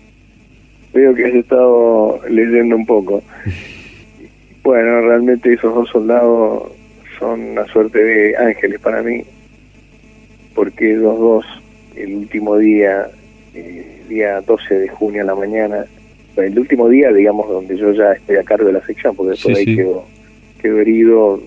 Veo 0.92 1.14
que 1.14 1.26
has 1.26 1.34
estado 1.34 2.20
leyendo 2.28 2.76
un 2.76 2.86
poco. 2.86 3.22
bueno, 4.64 5.02
realmente 5.02 5.52
esos 5.52 5.74
dos 5.74 5.88
soldados 5.88 6.72
son 7.18 7.40
una 7.40 7.64
suerte 7.66 8.02
de 8.02 8.36
ángeles 8.36 8.80
para 8.80 9.02
mí, 9.02 9.22
porque 10.54 10.94
los 10.94 11.18
dos, 11.18 11.46
el 11.94 12.14
último 12.14 12.56
día, 12.56 13.06
eh, 13.54 14.02
día 14.08 14.40
12 14.40 14.74
de 14.74 14.88
junio 14.88 15.22
a 15.22 15.26
la 15.26 15.34
mañana, 15.34 15.86
el 16.36 16.58
último 16.58 16.88
día, 16.88 17.12
digamos, 17.12 17.48
donde 17.48 17.76
yo 17.76 17.92
ya 17.92 18.12
estoy 18.12 18.36
a 18.36 18.42
cargo 18.42 18.66
de 18.66 18.72
la 18.74 18.86
sección, 18.86 19.14
porque 19.14 19.30
después 19.30 19.58
ahí 19.58 19.76
Quedó, 20.60 20.78
herido, 20.78 21.42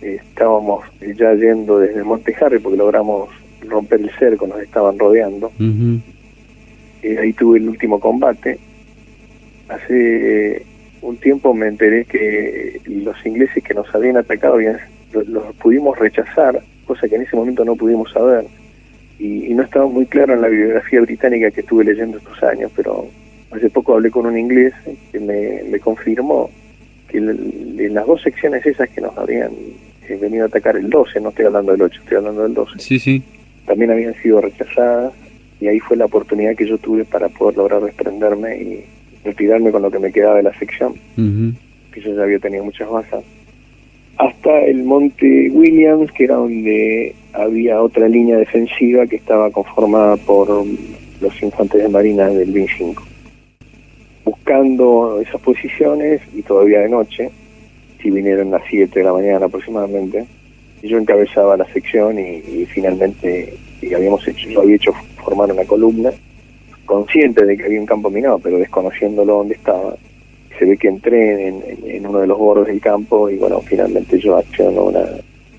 estábamos 0.00 0.84
ya 1.16 1.34
yendo 1.34 1.80
desde 1.80 2.04
Monte 2.04 2.34
Harry 2.40 2.60
porque 2.60 2.78
logramos 2.78 3.28
romper 3.62 4.00
el 4.00 4.10
cerco, 4.10 4.46
nos 4.46 4.60
estaban 4.60 4.98
rodeando. 4.98 5.50
y 7.02 7.16
ahí 7.16 7.32
tuve 7.32 7.58
el 7.58 7.68
último 7.68 7.98
combate. 7.98 8.58
Hace 9.68 10.64
un 11.02 11.16
tiempo 11.16 11.54
me 11.54 11.66
enteré 11.66 12.04
que 12.04 12.80
los 12.86 13.16
ingleses 13.26 13.62
que 13.62 13.74
nos 13.74 13.92
habían 13.94 14.16
atacado 14.16 14.58
los, 15.12 15.54
pudimos 15.56 15.98
rechazar, 15.98 16.62
cosa 16.86 17.08
que 17.08 17.16
en 17.16 17.22
ese 17.22 17.36
momento 17.36 17.64
no 17.64 17.76
pudimos 17.76 18.12
saber. 18.12 18.44
Y, 19.18 19.54
no 19.54 19.62
estaba 19.62 19.86
muy 19.86 20.04
claro 20.06 20.34
en 20.34 20.42
la 20.42 20.48
bibliografía 20.48 21.00
británica 21.00 21.50
que 21.50 21.62
estuve 21.62 21.84
leyendo 21.84 22.18
estos 22.18 22.42
años, 22.42 22.70
pero 22.76 23.08
hace 23.56 23.70
poco 23.70 23.94
hablé 23.94 24.10
con 24.10 24.26
un 24.26 24.38
inglés 24.38 24.74
que 25.12 25.20
me, 25.20 25.78
confirmó 25.80 26.50
que 27.08 27.18
en 27.18 27.94
las 27.94 28.06
dos 28.06 28.22
secciones 28.22 28.64
esas 28.66 28.88
que 28.90 29.00
nos 29.00 29.16
habían 29.16 29.52
eh, 30.08 30.18
venido 30.20 30.44
a 30.44 30.48
atacar 30.48 30.76
el 30.76 30.90
12, 30.90 31.20
no 31.20 31.30
estoy 31.30 31.46
hablando 31.46 31.72
del 31.72 31.82
8, 31.82 32.00
estoy 32.02 32.16
hablando 32.18 32.42
del 32.42 32.54
12. 32.54 32.78
Sí, 32.78 32.98
sí. 32.98 33.22
También 33.66 33.90
habían 33.90 34.14
sido 34.14 34.40
rechazadas 34.40 35.12
y 35.60 35.68
ahí 35.68 35.80
fue 35.80 35.96
la 35.96 36.04
oportunidad 36.04 36.54
que 36.54 36.66
yo 36.66 36.78
tuve 36.78 37.04
para 37.04 37.28
poder 37.28 37.56
lograr 37.56 37.82
desprenderme 37.82 38.56
y 38.56 38.84
retirarme 39.24 39.72
con 39.72 39.82
lo 39.82 39.90
que 39.90 39.98
me 39.98 40.12
quedaba 40.12 40.36
de 40.36 40.44
la 40.44 40.58
sección, 40.58 40.94
que 41.92 42.00
yo 42.00 42.14
ya 42.14 42.22
había 42.22 42.38
tenido 42.38 42.64
muchas 42.64 42.88
bajas, 42.88 43.24
hasta 44.18 44.60
el 44.64 44.84
monte 44.84 45.50
Williams, 45.50 46.10
que 46.12 46.24
era 46.24 46.36
donde 46.36 47.14
había 47.32 47.82
otra 47.82 48.08
línea 48.08 48.38
defensiva 48.38 49.06
que 49.06 49.16
estaba 49.16 49.50
conformada 49.50 50.16
por 50.16 50.48
los 51.20 51.42
infantes 51.42 51.82
de 51.82 51.88
marina 51.88 52.28
del 52.28 52.52
25. 52.52 53.15
Buscando 54.26 55.20
esas 55.20 55.40
posiciones, 55.40 56.20
y 56.34 56.42
todavía 56.42 56.80
de 56.80 56.88
noche, 56.88 57.30
si 58.02 58.10
vinieron 58.10 58.48
a 58.48 58.58
las 58.58 58.68
7 58.68 58.98
de 58.98 59.04
la 59.04 59.12
mañana 59.12 59.46
aproximadamente, 59.46 60.26
yo 60.82 60.98
encabezaba 60.98 61.56
la 61.56 61.64
sección 61.66 62.18
y, 62.18 62.66
finalmente 62.66 63.54
y 63.80 63.94
habíamos 63.94 64.26
hecho, 64.26 64.48
yo 64.48 64.62
había 64.62 64.74
hecho 64.74 64.92
formar 65.22 65.52
una 65.52 65.64
columna 65.64 66.10
consciente 66.86 67.44
de 67.44 67.56
que 67.56 67.66
había 67.66 67.78
un 67.78 67.86
campo 67.86 68.10
minado, 68.10 68.40
pero 68.40 68.58
desconociéndolo 68.58 69.34
dónde 69.34 69.54
estaba. 69.54 69.94
Se 70.58 70.64
ve 70.64 70.76
que 70.76 70.88
entré 70.88 71.46
en, 71.46 72.04
uno 72.04 72.18
de 72.18 72.26
los 72.26 72.36
bordes 72.36 72.66
del 72.66 72.80
campo 72.80 73.30
y 73.30 73.36
bueno, 73.36 73.60
finalmente 73.60 74.18
yo 74.18 74.36
acciono 74.36 74.86
una... 74.86 75.04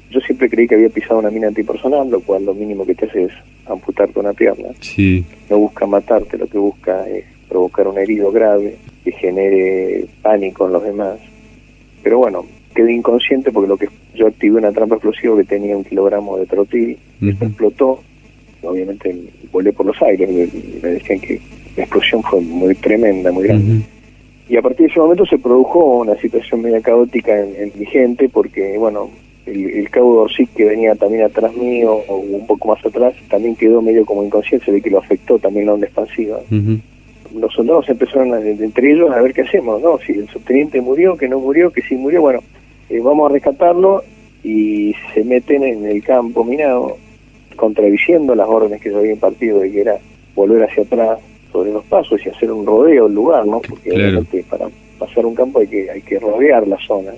Yo 0.09 0.19
siempre 0.19 0.49
creí 0.49 0.67
que 0.67 0.75
había 0.75 0.89
pisado 0.89 1.19
una 1.19 1.31
mina 1.31 1.47
antipersonal, 1.47 2.09
lo 2.09 2.19
cual 2.19 2.43
lo 2.43 2.53
mínimo 2.53 2.85
que 2.85 2.95
te 2.95 3.05
hace 3.05 3.23
es 3.23 3.31
amputarte 3.65 4.19
una 4.19 4.33
pierna. 4.33 4.69
Sí. 4.81 5.23
No 5.49 5.57
busca 5.57 5.85
matarte, 5.85 6.37
lo 6.37 6.47
que 6.47 6.57
busca 6.57 7.07
es 7.07 7.25
provocar 7.47 7.87
un 7.87 7.97
herido 7.97 8.31
grave 8.31 8.75
que 9.03 9.11
genere 9.11 10.05
pánico 10.21 10.67
en 10.67 10.73
los 10.73 10.83
demás. 10.83 11.19
Pero 12.03 12.19
bueno, 12.19 12.45
quedé 12.75 12.93
inconsciente 12.93 13.51
porque 13.51 13.67
lo 13.67 13.77
que 13.77 13.89
yo 14.13 14.27
activé 14.27 14.57
una 14.57 14.71
trampa 14.71 14.95
explosiva 14.95 15.35
que 15.37 15.43
tenía 15.43 15.75
un 15.75 15.83
kilogramo 15.83 16.37
de 16.37 16.45
trotil, 16.45 16.97
explotó, 17.21 18.01
obviamente 18.61 19.15
volé 19.51 19.73
por 19.73 19.85
los 19.85 20.01
aires, 20.01 20.29
me, 20.29 20.89
decían 20.89 21.19
que 21.19 21.39
la 21.75 21.83
explosión 21.83 22.21
fue 22.23 22.41
muy 22.41 22.75
tremenda, 22.75 23.31
muy 23.31 23.45
grande. 23.45 23.81
Y 24.49 24.55
a 24.55 24.61
partir 24.61 24.85
de 24.85 24.91
ese 24.91 24.99
momento 24.99 25.25
se 25.25 25.37
produjo 25.37 25.97
una 25.97 26.15
situación 26.15 26.61
media 26.61 26.81
caótica 26.81 27.37
en, 27.37 27.71
mi 27.75 27.85
gente, 27.85 28.29
porque, 28.29 28.77
bueno, 28.77 29.09
el, 29.45 29.89
cabo 29.89 30.15
Dorsic 30.15 30.53
que 30.53 30.65
venía 30.65 30.95
también 30.95 31.23
atrás 31.23 31.53
mío, 31.55 31.95
o 32.07 32.17
un 32.17 32.47
poco 32.47 32.69
más 32.69 32.85
atrás, 32.85 33.13
también 33.29 33.55
quedó 33.55 33.81
medio 33.81 34.05
como 34.05 34.23
inconsciente, 34.23 34.65
se 34.65 34.71
ve 34.71 34.81
que 34.81 34.89
lo 34.89 34.99
afectó 34.99 35.37
también 35.37 35.65
la 35.65 35.73
onda 35.73 35.87
expansiva. 35.87 36.39
Los 37.35 37.53
soldados 37.53 37.89
empezaron 37.89 38.33
entre 38.33 38.91
ellos 38.91 39.11
a 39.11 39.21
ver 39.21 39.33
qué 39.33 39.41
hacemos, 39.41 39.81
¿no? 39.81 39.97
Si 39.99 40.13
el 40.13 40.27
subteniente 40.29 40.81
murió, 40.81 41.17
que 41.17 41.27
no 41.27 41.39
murió, 41.39 41.71
que 41.71 41.81
sí 41.81 41.95
murió, 41.95 42.21
bueno, 42.21 42.39
eh, 42.89 42.99
vamos 43.01 43.29
a 43.29 43.33
rescatarlo 43.33 44.03
y 44.43 44.93
se 45.13 45.23
meten 45.23 45.63
en 45.63 45.85
el 45.85 46.03
campo 46.03 46.43
minado 46.43 46.97
contradiciendo 47.55 48.35
las 48.35 48.47
órdenes 48.47 48.81
que 48.81 48.89
se 48.89 48.95
había 48.95 49.11
impartido 49.11 49.59
de 49.59 49.71
que 49.71 49.81
era 49.81 49.97
volver 50.35 50.63
hacia 50.63 50.83
atrás 50.83 51.19
sobre 51.51 51.71
los 51.71 51.83
pasos 51.85 52.23
y 52.25 52.29
hacer 52.29 52.51
un 52.51 52.65
rodeo 52.65 53.07
el 53.07 53.13
lugar, 53.13 53.45
¿no? 53.45 53.59
Porque 53.61 54.45
para 54.49 54.69
pasar 54.99 55.25
un 55.25 55.35
campo 55.35 55.59
hay 55.59 55.67
que 55.67 55.89
hay 55.89 56.01
que 56.01 56.19
rodear 56.19 56.67
la 56.67 56.77
zona, 56.85 57.11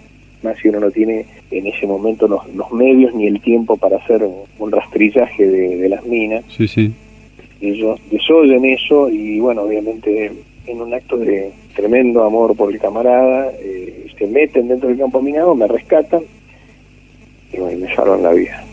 más 0.43 0.57
si 0.57 0.69
uno 0.69 0.79
no 0.79 0.91
tiene 0.91 1.25
en 1.51 1.67
ese 1.67 1.85
momento 1.85 2.27
los, 2.27 2.47
los 2.55 2.71
medios 2.71 3.13
ni 3.13 3.27
el 3.27 3.41
tiempo 3.41 3.77
para 3.77 3.97
hacer 3.97 4.23
un, 4.23 4.71
rastrillaje 4.71 5.47
de, 5.47 5.89
las 5.89 6.05
minas. 6.05 6.45
Sí, 6.47 6.67
sí. 6.67 6.91
Ellos 7.61 7.99
desoyen 8.09 8.63
eso 8.65 9.09
y 9.09 9.39
bueno, 9.39 9.63
obviamente 9.63 10.31
en 10.65 10.81
un 10.81 10.93
acto 10.93 11.17
de 11.17 11.51
tremendo 11.75 12.23
amor 12.23 12.55
por 12.55 12.71
el 12.71 12.79
camarada, 12.79 13.51
eh, 13.59 14.07
se 14.17 14.27
meten 14.27 14.67
dentro 14.67 14.89
del 14.89 14.97
campo 14.97 15.21
minado, 15.21 15.55
me 15.55 15.67
rescatan 15.67 16.21
y 17.51 17.57
me 17.57 17.95
salvan 17.95 18.23
la 18.23 18.33
vida. 18.33 18.63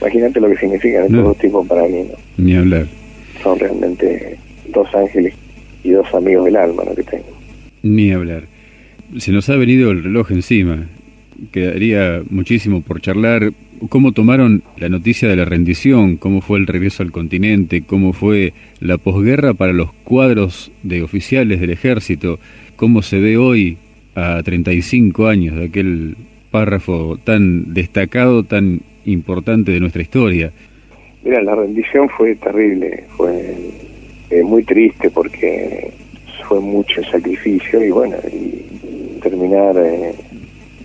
Imagínate 0.00 0.40
lo 0.40 0.48
que 0.50 0.56
significan 0.56 1.04
estos 1.04 1.24
dos 1.24 1.38
tipos 1.38 1.66
para 1.66 1.86
mí. 1.88 2.04
Ni 2.36 2.56
hablar. 2.56 2.86
Son 3.42 3.58
realmente 3.58 4.38
dos 4.68 4.86
ángeles 4.94 5.34
y 5.82 5.90
dos 5.90 6.12
amigos 6.14 6.44
del 6.44 6.56
alma 6.56 6.82
¿no? 6.84 6.94
que 6.94 7.02
tengo. 7.02 7.24
Ni 7.82 8.12
hablar. 8.12 8.44
Se 9.18 9.32
nos 9.32 9.48
ha 9.48 9.56
venido 9.56 9.90
el 9.90 10.02
reloj 10.02 10.30
encima. 10.30 10.86
Quedaría 11.52 12.22
muchísimo 12.30 12.82
por 12.82 13.00
charlar. 13.00 13.52
¿Cómo 13.88 14.12
tomaron 14.12 14.62
la 14.76 14.88
noticia 14.88 15.28
de 15.28 15.36
la 15.36 15.44
rendición? 15.44 16.16
¿Cómo 16.16 16.40
fue 16.40 16.58
el 16.58 16.66
regreso 16.66 17.02
al 17.02 17.12
continente? 17.12 17.82
¿Cómo 17.82 18.12
fue 18.12 18.52
la 18.80 18.98
posguerra 18.98 19.52
para 19.54 19.72
los 19.72 19.92
cuadros 19.92 20.72
de 20.82 21.02
oficiales 21.02 21.60
del 21.60 21.70
ejército? 21.70 22.38
¿Cómo 22.76 23.02
se 23.02 23.18
ve 23.18 23.36
hoy 23.36 23.76
a 24.14 24.42
35 24.42 25.26
años 25.26 25.56
de 25.56 25.64
aquel 25.64 26.16
párrafo 26.50 27.18
tan 27.24 27.74
destacado, 27.74 28.44
tan 28.44 28.80
importante 29.06 29.72
de 29.72 29.80
nuestra 29.80 30.02
historia. 30.02 30.52
Mira, 31.24 31.42
la 31.42 31.56
rendición 31.56 32.08
fue 32.08 32.36
terrible, 32.36 33.04
fue 33.16 33.56
eh, 34.30 34.42
muy 34.42 34.62
triste 34.62 35.10
porque 35.10 35.90
fue 36.46 36.60
mucho 36.60 37.02
sacrificio 37.04 37.84
y 37.84 37.90
bueno, 37.90 38.16
y 38.30 39.18
terminar 39.20 39.74
eh, 39.78 40.14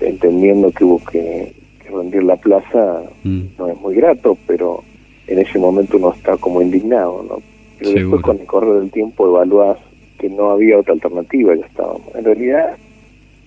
entendiendo 0.02 0.72
que 0.72 0.84
hubo 0.84 1.04
que, 1.06 1.54
rendir 1.92 2.22
la 2.22 2.36
plaza 2.36 3.02
mm. 3.24 3.42
no 3.58 3.68
es 3.68 3.82
muy 3.82 3.96
grato, 3.96 4.38
pero 4.46 4.84
en 5.26 5.40
ese 5.40 5.58
momento 5.58 5.98
uno 5.98 6.14
está 6.14 6.38
como 6.38 6.62
indignado, 6.62 7.26
¿no? 7.28 7.42
Pero 7.80 7.92
después 7.92 8.22
con 8.22 8.40
el 8.40 8.46
correr 8.46 8.80
del 8.80 8.92
tiempo 8.92 9.26
evaluás 9.26 9.80
que 10.20 10.30
no 10.30 10.52
había 10.52 10.78
otra 10.78 10.94
alternativa, 10.94 11.56
ya 11.56 11.66
estábamos. 11.66 12.14
En 12.14 12.26
realidad 12.26 12.78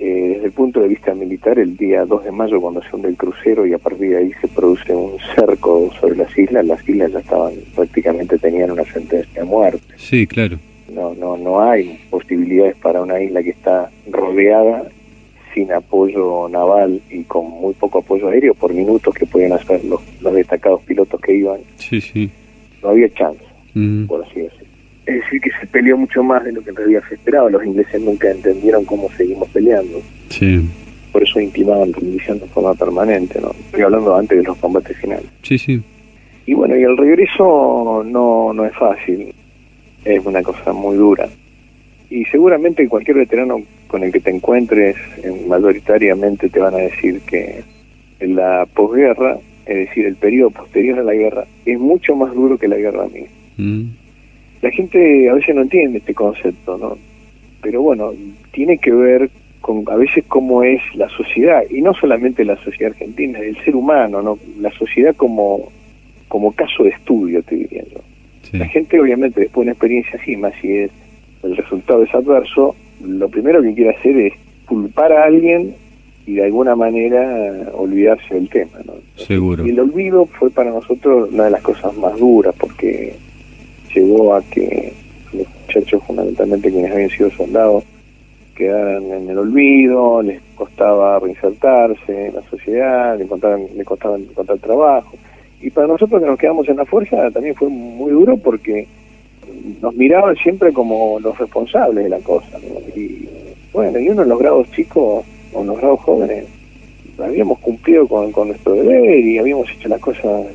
eh, 0.05 0.31
desde 0.35 0.47
el 0.47 0.53
punto 0.53 0.81
de 0.81 0.89
vista 0.89 1.15
militar, 1.15 1.61
el 1.61 1.77
día 1.77 2.05
2 2.05 2.25
de 2.25 2.33
mayo, 2.33 2.61
cuando 2.61 2.83
se 2.83 2.89
hunde 2.93 3.09
el 3.09 3.17
crucero 3.17 3.65
y 3.65 3.73
a 3.73 3.79
partir 3.79 4.11
de 4.11 4.17
ahí 4.17 4.33
se 4.41 4.49
produce 4.49 4.93
un 4.93 5.17
cerco 5.37 5.93
sobre 6.01 6.17
las 6.17 6.37
islas, 6.37 6.67
las 6.67 6.89
islas 6.89 7.13
ya 7.13 7.21
estaban, 7.21 7.53
prácticamente 7.77 8.37
tenían 8.37 8.73
una 8.73 8.83
sentencia 8.83 9.41
de 9.41 9.45
muerte. 9.45 9.81
Sí, 9.97 10.27
claro. 10.27 10.59
No, 10.93 11.15
no, 11.15 11.37
no 11.37 11.61
hay 11.63 12.01
posibilidades 12.11 12.75
para 12.79 13.01
una 13.01 13.23
isla 13.23 13.45
que 13.45 13.51
está 13.51 13.93
rodeada 14.11 14.89
sin 15.55 15.73
apoyo 15.73 16.49
naval 16.49 17.01
y 17.11 17.23
con 17.25 17.49
muy 17.49 17.75
poco 17.75 17.99
apoyo 17.99 18.29
aéreo 18.29 18.55
por 18.55 18.73
minutos 18.73 19.15
que 19.15 19.27
podían 19.27 19.53
hacer 19.53 19.85
los, 19.85 20.01
los 20.21 20.35
destacados 20.35 20.83
pilotos 20.83 21.21
que 21.21 21.35
iban. 21.35 21.61
Sí, 21.77 22.01
sí. 22.01 22.31
No 22.83 22.91
había 22.91 23.09
chance, 23.13 23.45
por 24.07 24.25
así 24.25 24.41
decirlo 24.41 24.73
es 25.07 25.17
decir, 25.17 25.41
que 25.41 25.51
se 25.61 25.67
peleó 25.67 25.97
mucho 25.97 26.23
más 26.23 26.45
de 26.45 26.53
lo 26.53 26.63
que 26.63 26.71
en 26.71 26.77
realidad 26.77 27.03
se 27.09 27.17
esperaba. 27.17 27.51
Los 27.51 27.65
ingleses 27.65 28.01
nunca 28.01 28.31
entendieron 28.31 28.85
cómo 28.85 29.11
seguimos 29.17 29.49
peleando. 29.49 30.01
Sí. 30.29 30.69
Por 31.11 31.23
eso 31.23 31.41
intimaban 31.41 31.93
rendición 31.93 32.39
de 32.39 32.47
forma 32.47 32.75
permanente, 32.75 33.41
¿no? 33.41 33.51
Estoy 33.51 33.83
hablando 33.83 34.17
antes 34.17 34.39
de 34.39 34.45
los 34.45 34.57
combates 34.59 34.97
finales. 34.97 35.27
Sí, 35.43 35.59
sí. 35.59 35.83
Y 36.47 36.55
bueno, 36.55 36.77
y 36.77 36.83
el 36.83 36.97
regreso 36.97 38.03
no, 38.07 38.53
no 38.53 38.65
es 38.65 38.75
fácil. 38.75 39.35
Es 40.05 40.25
una 40.25 40.43
cosa 40.43 40.73
muy 40.73 40.97
dura. 40.97 41.29
Y 42.09 42.25
seguramente 42.27 42.89
cualquier 42.89 43.19
veterano 43.19 43.61
con 43.93 44.03
el 44.03 44.11
que 44.11 44.19
te 44.19 44.31
encuentres, 44.31 44.97
mayoritariamente 45.47 46.49
te 46.49 46.59
van 46.59 46.75
a 46.75 46.79
decir 46.79 47.21
que 47.21 47.63
la 48.19 48.67
posguerra, 48.75 49.39
es 49.67 49.89
decir, 49.89 50.07
el 50.07 50.17
periodo 50.17 50.51
posterior 50.51 50.99
a 50.99 51.05
la 51.05 51.15
guerra, 51.15 51.45
es 51.65 51.79
mucho 51.79 52.17
más 52.17 52.35
duro 52.35 52.59
que 52.59 52.67
la 52.67 52.77
guerra 52.77 53.05
misma. 53.05 53.29
Mm 53.57 54.03
la 54.63 54.71
gente 54.71 55.29
a 55.29 55.35
veces 55.35 55.55
no 55.55 55.63
entiende 55.63 55.99
este 55.99 56.15
concepto, 56.15 56.79
¿no? 56.79 56.97
Pero 57.61 57.83
bueno, 57.83 58.13
tiene 58.53 58.79
que 58.79 58.93
ver 58.93 59.29
con 59.61 59.85
a 59.89 59.97
veces 59.97 60.25
cómo 60.27 60.63
es 60.63 60.81
la 60.95 61.09
sociedad, 61.11 61.63
y 61.69 61.83
no 61.83 61.93
solamente 61.95 62.45
la 62.45 62.57
sociedad 62.57 62.93
argentina, 62.93 63.41
el 63.41 63.57
ser 63.65 63.77
humano, 63.77 64.23
¿no? 64.23 64.39
La 64.61 64.71
sociedad 64.73 65.15
como, 65.17 65.71
como 66.29 66.53
caso 66.53 66.85
de 66.85 66.91
estudio, 66.91 67.43
te 67.43 67.57
diría 67.57 67.85
yo. 67.93 68.01
La 68.53 68.67
gente 68.67 69.01
obviamente 69.01 69.41
después 69.41 69.65
de 69.65 69.71
una 69.71 69.73
experiencia 69.73 70.19
así, 70.21 70.37
más 70.37 70.53
si 70.61 70.77
es 70.77 70.91
el 71.43 71.57
resultado 71.57 72.03
es 72.03 72.15
adverso, 72.15 72.75
lo 73.05 73.29
primero 73.29 73.63
que 73.63 73.75
quiere 73.75 73.91
hacer 73.91 74.17
es 74.17 74.35
culpar 74.67 75.13
a 75.13 75.25
alguien 75.25 75.75
y 76.27 76.35
de 76.35 76.45
alguna 76.45 76.77
manera 76.77 77.71
olvidarse 77.73 78.35
del 78.35 78.49
tema. 78.49 78.79
¿no? 78.85 78.95
Seguro. 79.17 79.67
Y 79.67 79.71
el 79.71 79.81
olvido 79.81 80.27
fue 80.27 80.51
para 80.51 80.71
nosotros 80.71 81.31
una 81.33 81.45
de 81.45 81.51
las 81.51 81.63
cosas 81.63 81.97
más 81.97 82.17
duras 82.19 82.55
porque 82.59 83.15
llevó 83.95 84.35
a 84.35 84.43
que 84.43 84.93
los 85.33 85.47
muchachos, 85.61 86.03
fundamentalmente 86.07 86.71
quienes 86.71 86.93
habían 86.93 87.11
sido 87.11 87.31
soldados, 87.31 87.85
quedaran 88.55 89.05
en 89.05 89.31
el 89.31 89.39
olvido, 89.39 90.23
les 90.23 90.41
costaba 90.55 91.19
reinsertarse 91.19 92.27
en 92.29 92.35
la 92.35 92.43
sociedad, 92.43 93.19
les, 93.19 93.27
contaban, 93.27 93.67
les 93.75 93.87
costaba 93.87 94.17
encontrar 94.17 94.59
trabajo. 94.59 95.17
Y 95.61 95.71
para 95.71 95.87
nosotros 95.87 96.21
que 96.21 96.29
nos 96.29 96.39
quedamos 96.39 96.69
en 96.69 96.77
la 96.77 96.85
fuerza 96.85 97.31
también 97.31 97.55
fue 97.55 97.69
muy 97.69 98.13
duro 98.13 98.37
porque 98.37 98.87
nos 99.81 99.95
miraban 99.95 100.37
siempre 100.37 100.73
como 100.73 101.19
los 101.21 101.37
responsables 101.39 102.05
de 102.05 102.11
la 102.11 102.21
cosa. 102.21 102.59
Y, 102.97 103.29
Bueno, 103.73 103.99
y 103.99 104.09
uno 104.09 104.23
en 104.23 104.29
los 104.29 104.39
grados 104.39 104.71
chicos 104.73 105.25
o 105.53 105.61
en 105.61 105.67
los 105.67 105.79
grados 105.79 106.01
jóvenes 106.01 106.45
habíamos 107.19 107.59
cumplido 107.61 108.07
con, 108.09 108.33
con 108.33 108.49
nuestro 108.49 108.75
deber 108.75 109.21
y 109.21 109.39
habíamos 109.39 109.71
hecho 109.71 109.89
las 109.89 110.01
cosas 110.01 110.47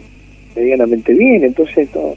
medianamente 0.55 1.13
bien, 1.13 1.43
entonces 1.43 1.87
no, 1.93 2.15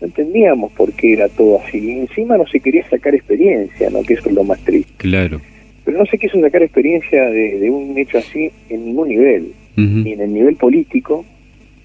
entendíamos 0.00 0.72
por 0.72 0.92
qué 0.92 1.14
era 1.14 1.28
todo 1.28 1.60
así. 1.60 1.78
Y 1.78 1.90
encima 1.92 2.36
no 2.36 2.46
se 2.46 2.60
quería 2.60 2.88
sacar 2.88 3.14
experiencia, 3.14 3.90
¿no? 3.90 4.02
que 4.02 4.14
eso 4.14 4.28
es 4.28 4.34
lo 4.34 4.44
más 4.44 4.58
triste. 4.60 4.92
Claro. 4.96 5.40
Pero 5.84 5.98
no 5.98 6.06
se 6.06 6.18
quiso 6.18 6.40
sacar 6.40 6.62
experiencia 6.62 7.24
de, 7.24 7.70
un 7.70 7.96
hecho 7.96 8.18
así 8.18 8.50
en 8.68 8.84
ningún 8.84 9.08
nivel, 9.08 9.52
ni 9.76 10.12
en 10.12 10.20
el 10.20 10.34
nivel 10.34 10.56
político, 10.56 11.24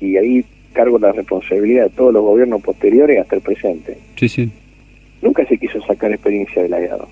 y 0.01 0.17
ahí 0.17 0.43
cargo 0.73 0.99
la 0.99 1.11
responsabilidad 1.11 1.85
de 1.85 1.89
todos 1.91 2.13
los 2.13 2.23
gobiernos 2.23 2.61
posteriores 2.61 3.19
hasta 3.19 3.37
el 3.37 3.41
presente. 3.41 3.97
Sí, 4.17 4.27
sí. 4.27 4.51
Nunca 5.21 5.45
se 5.45 5.57
quiso 5.57 5.81
sacar 5.81 6.11
experiencia 6.11 6.61
de 6.61 6.69
la 6.69 6.79
guerra. 6.79 7.05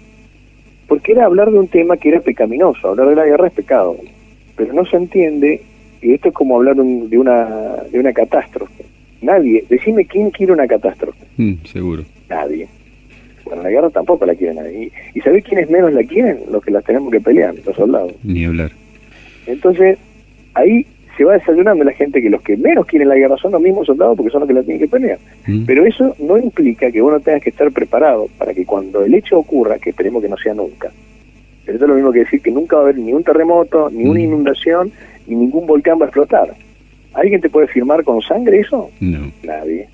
Porque 0.87 1.13
era 1.13 1.25
hablar 1.25 1.51
de 1.51 1.59
un 1.59 1.67
tema 1.67 1.95
que 1.95 2.09
era 2.09 2.19
pecaminoso, 2.19 2.89
hablar 2.89 3.07
de 3.09 3.15
la 3.15 3.25
guerra 3.25 3.47
es 3.47 3.53
pecado. 3.53 3.95
Pero 4.57 4.73
no 4.73 4.85
se 4.85 4.97
entiende, 4.97 5.61
y 6.01 6.13
esto 6.13 6.27
es 6.27 6.33
como 6.33 6.57
hablar 6.57 6.75
de 6.75 7.17
una, 7.17 7.75
de 7.89 7.99
una 7.99 8.11
catástrofe. 8.11 8.83
Nadie, 9.21 9.63
decime 9.69 10.05
quién 10.05 10.31
quiere 10.31 10.51
una 10.51 10.67
catástrofe. 10.67 11.23
Mm, 11.37 11.53
seguro. 11.63 12.03
Nadie. 12.29 12.67
Bueno, 13.45 13.63
la 13.63 13.69
guerra 13.69 13.89
tampoco 13.89 14.25
la 14.25 14.35
quiere 14.35 14.55
nadie. 14.55 14.91
¿Y, 15.13 15.19
y 15.19 15.21
sabés 15.21 15.43
quiénes 15.43 15.69
menos 15.69 15.93
la 15.93 16.03
quieren? 16.03 16.39
Los 16.51 16.63
que 16.63 16.71
las 16.71 16.83
tenemos 16.83 17.11
que 17.11 17.21
pelear, 17.21 17.55
los 17.65 17.75
soldados. 17.75 18.13
Ni 18.23 18.45
hablar. 18.45 18.71
Entonces, 19.45 19.97
ahí 20.53 20.85
se 21.21 21.25
va 21.25 21.33
desayunando 21.33 21.83
la 21.83 21.91
gente 21.91 22.19
que 22.19 22.31
los 22.31 22.41
que 22.41 22.57
menos 22.57 22.87
quieren 22.87 23.07
la 23.07 23.15
guerra 23.15 23.37
son 23.37 23.51
los 23.51 23.61
mismos 23.61 23.85
soldados 23.85 24.17
porque 24.17 24.31
son 24.31 24.39
los 24.39 24.47
que 24.47 24.55
la 24.55 24.63
tienen 24.63 24.79
que 24.79 24.87
pelear. 24.87 25.19
Mm. 25.45 25.65
Pero 25.65 25.85
eso 25.85 26.15
no 26.17 26.35
implica 26.35 26.91
que 26.91 26.99
vos 26.99 27.13
no 27.13 27.19
tengas 27.19 27.43
que 27.43 27.51
estar 27.51 27.71
preparado 27.71 28.27
para 28.39 28.55
que 28.55 28.65
cuando 28.65 29.05
el 29.05 29.13
hecho 29.13 29.37
ocurra, 29.37 29.77
que 29.77 29.91
esperemos 29.91 30.23
que 30.23 30.29
no 30.29 30.37
sea 30.37 30.55
nunca, 30.55 30.91
pero 31.63 31.75
eso 31.75 31.85
es 31.85 31.89
lo 31.89 31.95
mismo 31.95 32.11
que 32.11 32.19
decir 32.19 32.41
que 32.41 32.49
nunca 32.49 32.77
va 32.77 32.81
a 32.81 32.85
haber 32.85 32.97
ni 32.97 33.13
un 33.13 33.23
terremoto, 33.23 33.91
ni 33.91 34.05
una 34.05 34.19
mm. 34.19 34.23
inundación, 34.23 34.91
ni 35.27 35.35
ningún 35.35 35.67
volcán 35.67 35.99
va 35.99 36.05
a 36.05 36.07
explotar. 36.07 36.55
¿Alguien 37.13 37.39
te 37.39 37.51
puede 37.51 37.67
firmar 37.67 38.03
con 38.03 38.19
sangre 38.23 38.61
eso? 38.61 38.89
No. 38.99 39.31
Nadie. 39.43 39.87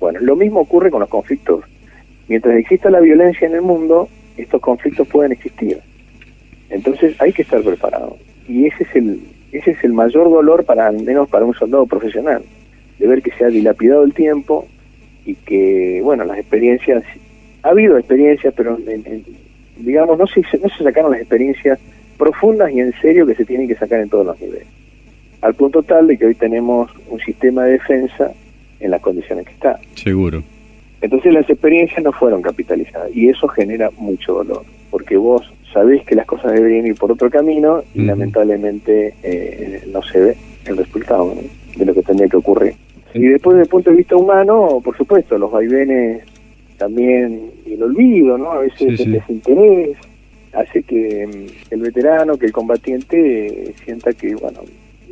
Bueno, 0.00 0.20
lo 0.20 0.34
mismo 0.34 0.60
ocurre 0.60 0.90
con 0.90 1.00
los 1.00 1.10
conflictos. 1.10 1.62
Mientras 2.26 2.56
exista 2.56 2.88
la 2.88 3.00
violencia 3.00 3.46
en 3.46 3.54
el 3.54 3.62
mundo, 3.62 4.08
estos 4.38 4.62
conflictos 4.62 5.06
pueden 5.08 5.32
existir. 5.32 5.78
Entonces 6.70 7.20
hay 7.20 7.34
que 7.34 7.42
estar 7.42 7.60
preparado. 7.60 8.16
Y 8.48 8.66
ese 8.66 8.84
es 8.84 8.96
el, 8.96 9.20
ese 9.58 9.72
es 9.72 9.84
el 9.84 9.92
mayor 9.92 10.28
dolor 10.28 10.64
para 10.64 10.88
al 10.88 11.02
menos 11.02 11.28
para 11.28 11.44
un 11.44 11.54
soldado 11.54 11.86
profesional, 11.86 12.42
de 12.98 13.06
ver 13.06 13.22
que 13.22 13.30
se 13.32 13.44
ha 13.44 13.48
dilapidado 13.48 14.02
el 14.02 14.12
tiempo 14.12 14.66
y 15.24 15.34
que, 15.34 16.00
bueno, 16.02 16.24
las 16.24 16.38
experiencias, 16.38 17.04
ha 17.62 17.70
habido 17.70 17.96
experiencias, 17.96 18.52
pero 18.56 18.78
digamos, 19.76 20.18
no 20.18 20.26
se, 20.26 20.40
no 20.58 20.68
se 20.68 20.84
sacaron 20.84 21.12
las 21.12 21.20
experiencias 21.20 21.78
profundas 22.18 22.70
y 22.72 22.80
en 22.80 22.92
serio 23.00 23.26
que 23.26 23.34
se 23.34 23.44
tienen 23.44 23.68
que 23.68 23.76
sacar 23.76 24.00
en 24.00 24.08
todos 24.08 24.26
los 24.26 24.40
niveles. 24.40 24.66
Al 25.40 25.54
punto 25.54 25.82
tal 25.82 26.06
de 26.06 26.16
que 26.16 26.26
hoy 26.26 26.34
tenemos 26.34 26.90
un 27.08 27.20
sistema 27.20 27.64
de 27.64 27.72
defensa 27.72 28.32
en 28.80 28.90
las 28.90 29.00
condiciones 29.00 29.46
que 29.46 29.52
está. 29.52 29.78
Seguro. 29.94 30.42
Entonces 31.00 31.32
las 31.32 31.48
experiencias 31.48 32.02
no 32.02 32.12
fueron 32.12 32.42
capitalizadas 32.42 33.14
y 33.14 33.28
eso 33.28 33.46
genera 33.48 33.90
mucho 33.98 34.34
dolor, 34.34 34.62
porque 34.90 35.16
vos 35.16 35.52
sabés 35.74 36.04
que 36.06 36.14
las 36.14 36.24
cosas 36.24 36.52
deberían 36.52 36.86
ir 36.86 36.94
por 36.94 37.12
otro 37.12 37.28
camino 37.28 37.82
y 37.94 38.02
lamentablemente 38.02 39.14
eh, 39.22 39.82
no 39.92 40.00
se 40.02 40.20
ve 40.20 40.36
el 40.66 40.76
resultado 40.76 41.34
de 41.76 41.84
lo 41.84 41.92
que 41.92 42.02
tendría 42.02 42.28
que 42.28 42.36
ocurrir. 42.36 42.74
Y 43.12 43.26
después, 43.26 43.56
desde 43.56 43.64
el 43.64 43.70
punto 43.70 43.90
de 43.90 43.96
vista 43.96 44.16
humano, 44.16 44.80
por 44.82 44.96
supuesto, 44.96 45.36
los 45.36 45.50
vaivenes 45.50 46.22
también 46.78 47.50
y 47.66 47.74
el 47.74 47.82
olvido, 47.82 48.38
¿no? 48.38 48.52
A 48.52 48.60
veces 48.60 49.00
el 49.00 49.12
desinterés 49.12 49.96
hace 50.52 50.82
que 50.82 51.26
mm, 51.26 51.74
el 51.74 51.80
veterano, 51.80 52.36
que 52.36 52.46
el 52.46 52.52
combatiente 52.52 53.74
sienta 53.84 54.12
que, 54.12 54.34
bueno, 54.34 54.60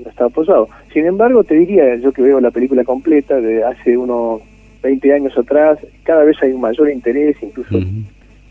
no 0.03 0.11
está 0.11 0.27
apoyado. 0.27 0.69
Sin 0.93 1.07
embargo, 1.07 1.45
te 1.45 1.55
diría, 1.55 1.97
yo 1.97 2.13
que 2.13 2.23
veo 2.23 2.41
la 2.41 2.51
película 2.51 2.85
completa 2.85 3.41
de 3.41 3.65
hace 3.65 3.97
unos 3.97 4.43
20 4.83 5.13
años 5.13 5.37
atrás, 5.37 5.79
cada 6.05 6.25
vez 6.25 6.37
hay 6.43 6.53
un 6.53 6.61
mayor 6.61 6.91
interés, 6.91 7.37
incluso 7.41 7.79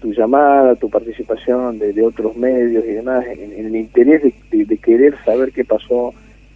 tu 0.02 0.12
llamada, 0.12 0.76
tu 0.76 0.90
participación 0.90 1.78
de, 1.80 2.02
otros 2.02 2.36
medios 2.36 2.84
y 2.84 2.94
demás, 2.94 3.26
en, 3.28 3.66
el 3.66 3.76
interés 3.76 4.24
de, 4.24 4.78
querer 4.78 5.16
saber 5.24 5.52
qué 5.52 5.64
pasó 5.64 6.14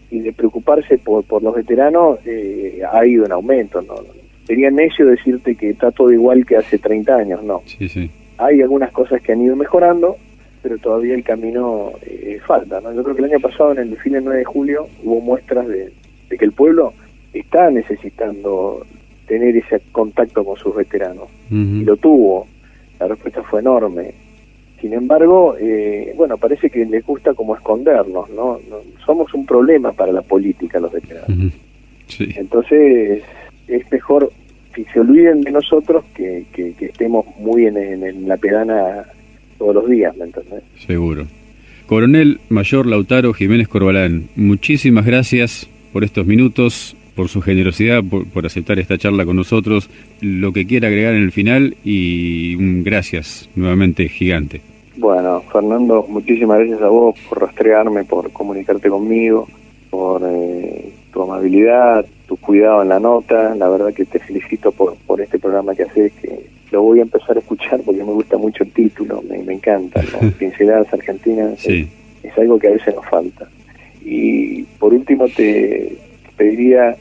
y 0.09 0.19
de 0.19 0.33
preocuparse 0.33 0.97
por, 0.97 1.23
por 1.23 1.43
los 1.43 1.55
veteranos, 1.55 2.19
eh, 2.25 2.81
ha 2.91 3.05
ido 3.05 3.25
en 3.25 3.31
aumento. 3.31 3.81
¿no? 3.81 3.95
Sería 4.45 4.71
necio 4.71 5.05
decirte 5.05 5.55
que 5.55 5.69
está 5.69 5.91
todo 5.91 6.11
igual 6.11 6.45
que 6.45 6.57
hace 6.57 6.79
30 6.79 7.15
años, 7.15 7.43
no. 7.43 7.61
Sí, 7.65 7.87
sí. 7.87 8.09
Hay 8.37 8.61
algunas 8.61 8.91
cosas 8.91 9.21
que 9.21 9.31
han 9.31 9.41
ido 9.41 9.55
mejorando, 9.55 10.17
pero 10.63 10.77
todavía 10.79 11.13
el 11.13 11.23
camino 11.23 11.91
eh, 12.01 12.39
falta. 12.45 12.81
¿no? 12.81 12.93
Yo 12.93 13.03
creo 13.03 13.15
que 13.15 13.21
el 13.23 13.31
año 13.31 13.39
pasado, 13.39 13.73
en 13.73 13.79
el 13.79 13.91
desfile 13.91 14.21
9 14.21 14.39
de 14.39 14.45
julio, 14.45 14.87
hubo 15.03 15.21
muestras 15.21 15.67
de, 15.67 15.93
que 16.29 16.45
el 16.45 16.51
pueblo 16.51 16.93
está 17.31 17.69
necesitando 17.69 18.85
tener 19.27 19.55
ese 19.55 19.81
contacto 19.91 20.43
con 20.43 20.57
sus 20.57 20.75
veteranos. 20.75 21.29
Y 21.51 21.83
lo 21.83 21.95
tuvo 21.97 22.47
la 22.99 23.07
respuesta 23.07 23.43
fue 23.43 23.61
enorme. 23.61 24.13
Sin 24.81 24.93
embargo, 24.93 25.55
eh, 25.59 26.13
bueno, 26.15 26.37
parece 26.37 26.69
que 26.69 26.85
les 26.85 27.05
gusta 27.05 27.33
como 27.33 27.55
escondernos, 27.55 28.29
¿no? 28.29 28.59
Somos 29.05 29.33
un 29.33 29.45
problema 29.45 29.93
para 29.93 30.11
la 30.11 30.21
política 30.21 30.79
los 30.79 30.91
veteranos. 30.91 31.53
Entonces, 32.19 33.23
es 33.67 33.91
mejor 33.91 34.31
que 34.73 34.85
se 34.93 34.99
olviden 34.99 35.41
de 35.41 35.51
nosotros 35.51 36.03
que, 36.13 36.45
que, 36.51 36.75
estemos 36.79 37.25
muy 37.39 37.65
en, 37.65 37.77
en, 37.77 38.27
la 38.27 38.37
pedana 38.37 39.05
todos 39.57 39.73
los 39.75 39.89
días, 39.89 40.15
¿me 40.17 40.25
entendés? 40.25 40.63
Seguro. 40.85 41.25
Coronel 41.87 42.39
Mayor 42.49 42.85
Lautaro 42.85 43.33
Jiménez 43.33 43.67
Corbalán, 43.67 44.27
muchísimas 44.35 45.05
gracias 45.05 45.67
por 45.93 46.03
estos 46.03 46.25
minutos 46.25 46.97
por 47.15 47.29
su 47.29 47.41
generosidad, 47.41 48.03
por, 48.03 48.45
aceptar 48.45 48.77
esta 48.79 48.97
charla 48.97 49.25
con 49.25 49.37
nosotros, 49.37 49.89
lo 50.21 50.51
que 50.51 50.67
quiera 50.67 50.89
agregar 50.89 51.15
en 51.15 51.23
el 51.23 51.31
final 51.31 51.77
y 51.83 52.55
un 52.55 52.83
gracias 52.83 53.49
nuevamente 53.55 54.07
gigante. 54.09 54.61
Bueno, 54.97 55.41
Fernando, 55.51 56.05
muchísimas 56.07 56.59
gracias 56.59 56.81
a 56.81 56.87
vos 56.87 57.15
por 57.27 57.41
rastrearme, 57.41 58.03
por 58.03 58.31
comunicarte 58.31 58.89
conmigo, 58.89 59.47
por 59.89 60.21
eh, 60.25 60.93
tu 61.11 61.23
amabilidad, 61.23 62.05
tu 62.27 62.37
cuidado 62.37 62.81
en 62.81 62.89
la 62.89 62.99
nota. 62.99 63.55
La 63.55 63.69
verdad 63.69 63.93
que 63.93 64.05
te 64.05 64.19
felicito 64.19 64.71
por, 64.71 64.95
por 65.05 65.19
este 65.21 65.39
programa 65.39 65.75
que 65.75 65.83
haces, 65.83 66.13
que 66.13 66.47
lo 66.71 66.81
voy 66.81 66.99
a 66.99 67.03
empezar 67.03 67.35
a 67.35 67.39
escuchar 67.39 67.81
porque 67.85 68.03
me 68.03 68.11
gusta 68.11 68.37
mucho 68.37 68.63
el 68.63 68.71
título, 68.71 69.21
me, 69.27 69.53
encanta. 69.53 70.01
Pinceladas 70.39 70.93
Argentinas 70.93 71.59
sí. 71.59 71.87
es 72.23 72.37
algo 72.37 72.59
que 72.59 72.67
a 72.67 72.71
veces 72.71 72.95
nos 72.95 73.05
falta. 73.05 73.47
Y 74.03 74.63
por 74.79 74.93
último 74.93 75.27
te 75.27 75.97
pediría 76.37 76.95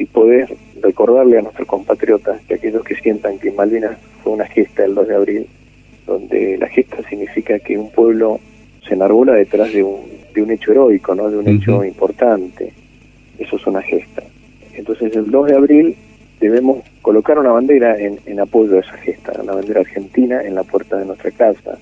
y 0.00 0.06
poder 0.06 0.56
recordarle 0.80 1.38
a 1.38 1.42
nuestros 1.42 1.68
compatriotas 1.68 2.40
que 2.48 2.54
aquellos 2.54 2.82
que 2.82 2.96
sientan 2.96 3.38
que 3.38 3.52
Malvinas 3.52 3.98
fue 4.24 4.32
una 4.32 4.46
gesta 4.46 4.82
el 4.82 4.94
2 4.94 5.08
de 5.08 5.14
abril, 5.14 5.46
donde 6.06 6.56
la 6.56 6.68
gesta 6.68 7.06
significa 7.06 7.58
que 7.58 7.76
un 7.76 7.90
pueblo 7.90 8.40
se 8.88 8.94
enarbola 8.94 9.34
detrás 9.34 9.70
de 9.74 9.82
un, 9.82 10.00
de 10.34 10.42
un 10.42 10.50
hecho 10.52 10.72
heroico, 10.72 11.14
¿no? 11.14 11.30
de 11.30 11.36
un 11.36 11.48
hecho 11.48 11.84
importante. 11.84 12.72
Eso 13.38 13.56
es 13.56 13.66
una 13.66 13.82
gesta. 13.82 14.22
Entonces 14.72 15.14
el 15.14 15.30
2 15.30 15.46
de 15.48 15.54
abril 15.54 15.96
debemos 16.40 16.78
colocar 17.02 17.38
una 17.38 17.52
bandera 17.52 17.98
en, 18.00 18.18
en 18.24 18.40
apoyo 18.40 18.78
a 18.78 18.80
esa 18.80 18.96
gesta, 18.96 19.38
una 19.42 19.52
bandera 19.52 19.80
argentina 19.80 20.40
en 20.42 20.54
la 20.54 20.62
puerta 20.62 20.96
de 20.96 21.04
nuestra 21.04 21.30
casa, 21.30 21.76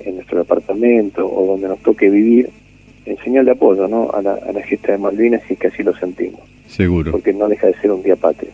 en 0.00 0.16
nuestro 0.16 0.38
departamento 0.38 1.32
o 1.32 1.46
donde 1.46 1.68
nos 1.68 1.78
toque 1.78 2.10
vivir, 2.10 2.50
en 3.06 3.16
señal 3.18 3.44
de 3.44 3.52
apoyo 3.52 3.88
¿no? 3.88 4.10
a, 4.12 4.22
la, 4.22 4.34
a 4.34 4.52
la 4.52 4.62
gesta 4.62 4.92
de 4.92 4.98
Malvinas 4.98 5.42
y 5.50 5.56
que 5.56 5.68
así 5.68 5.82
lo 5.82 5.94
sentimos. 5.94 6.40
Seguro. 6.68 7.12
Porque 7.12 7.32
no 7.32 7.48
deja 7.48 7.66
de 7.66 7.74
ser 7.74 7.90
un 7.90 8.02
día 8.02 8.16
patrio. 8.16 8.50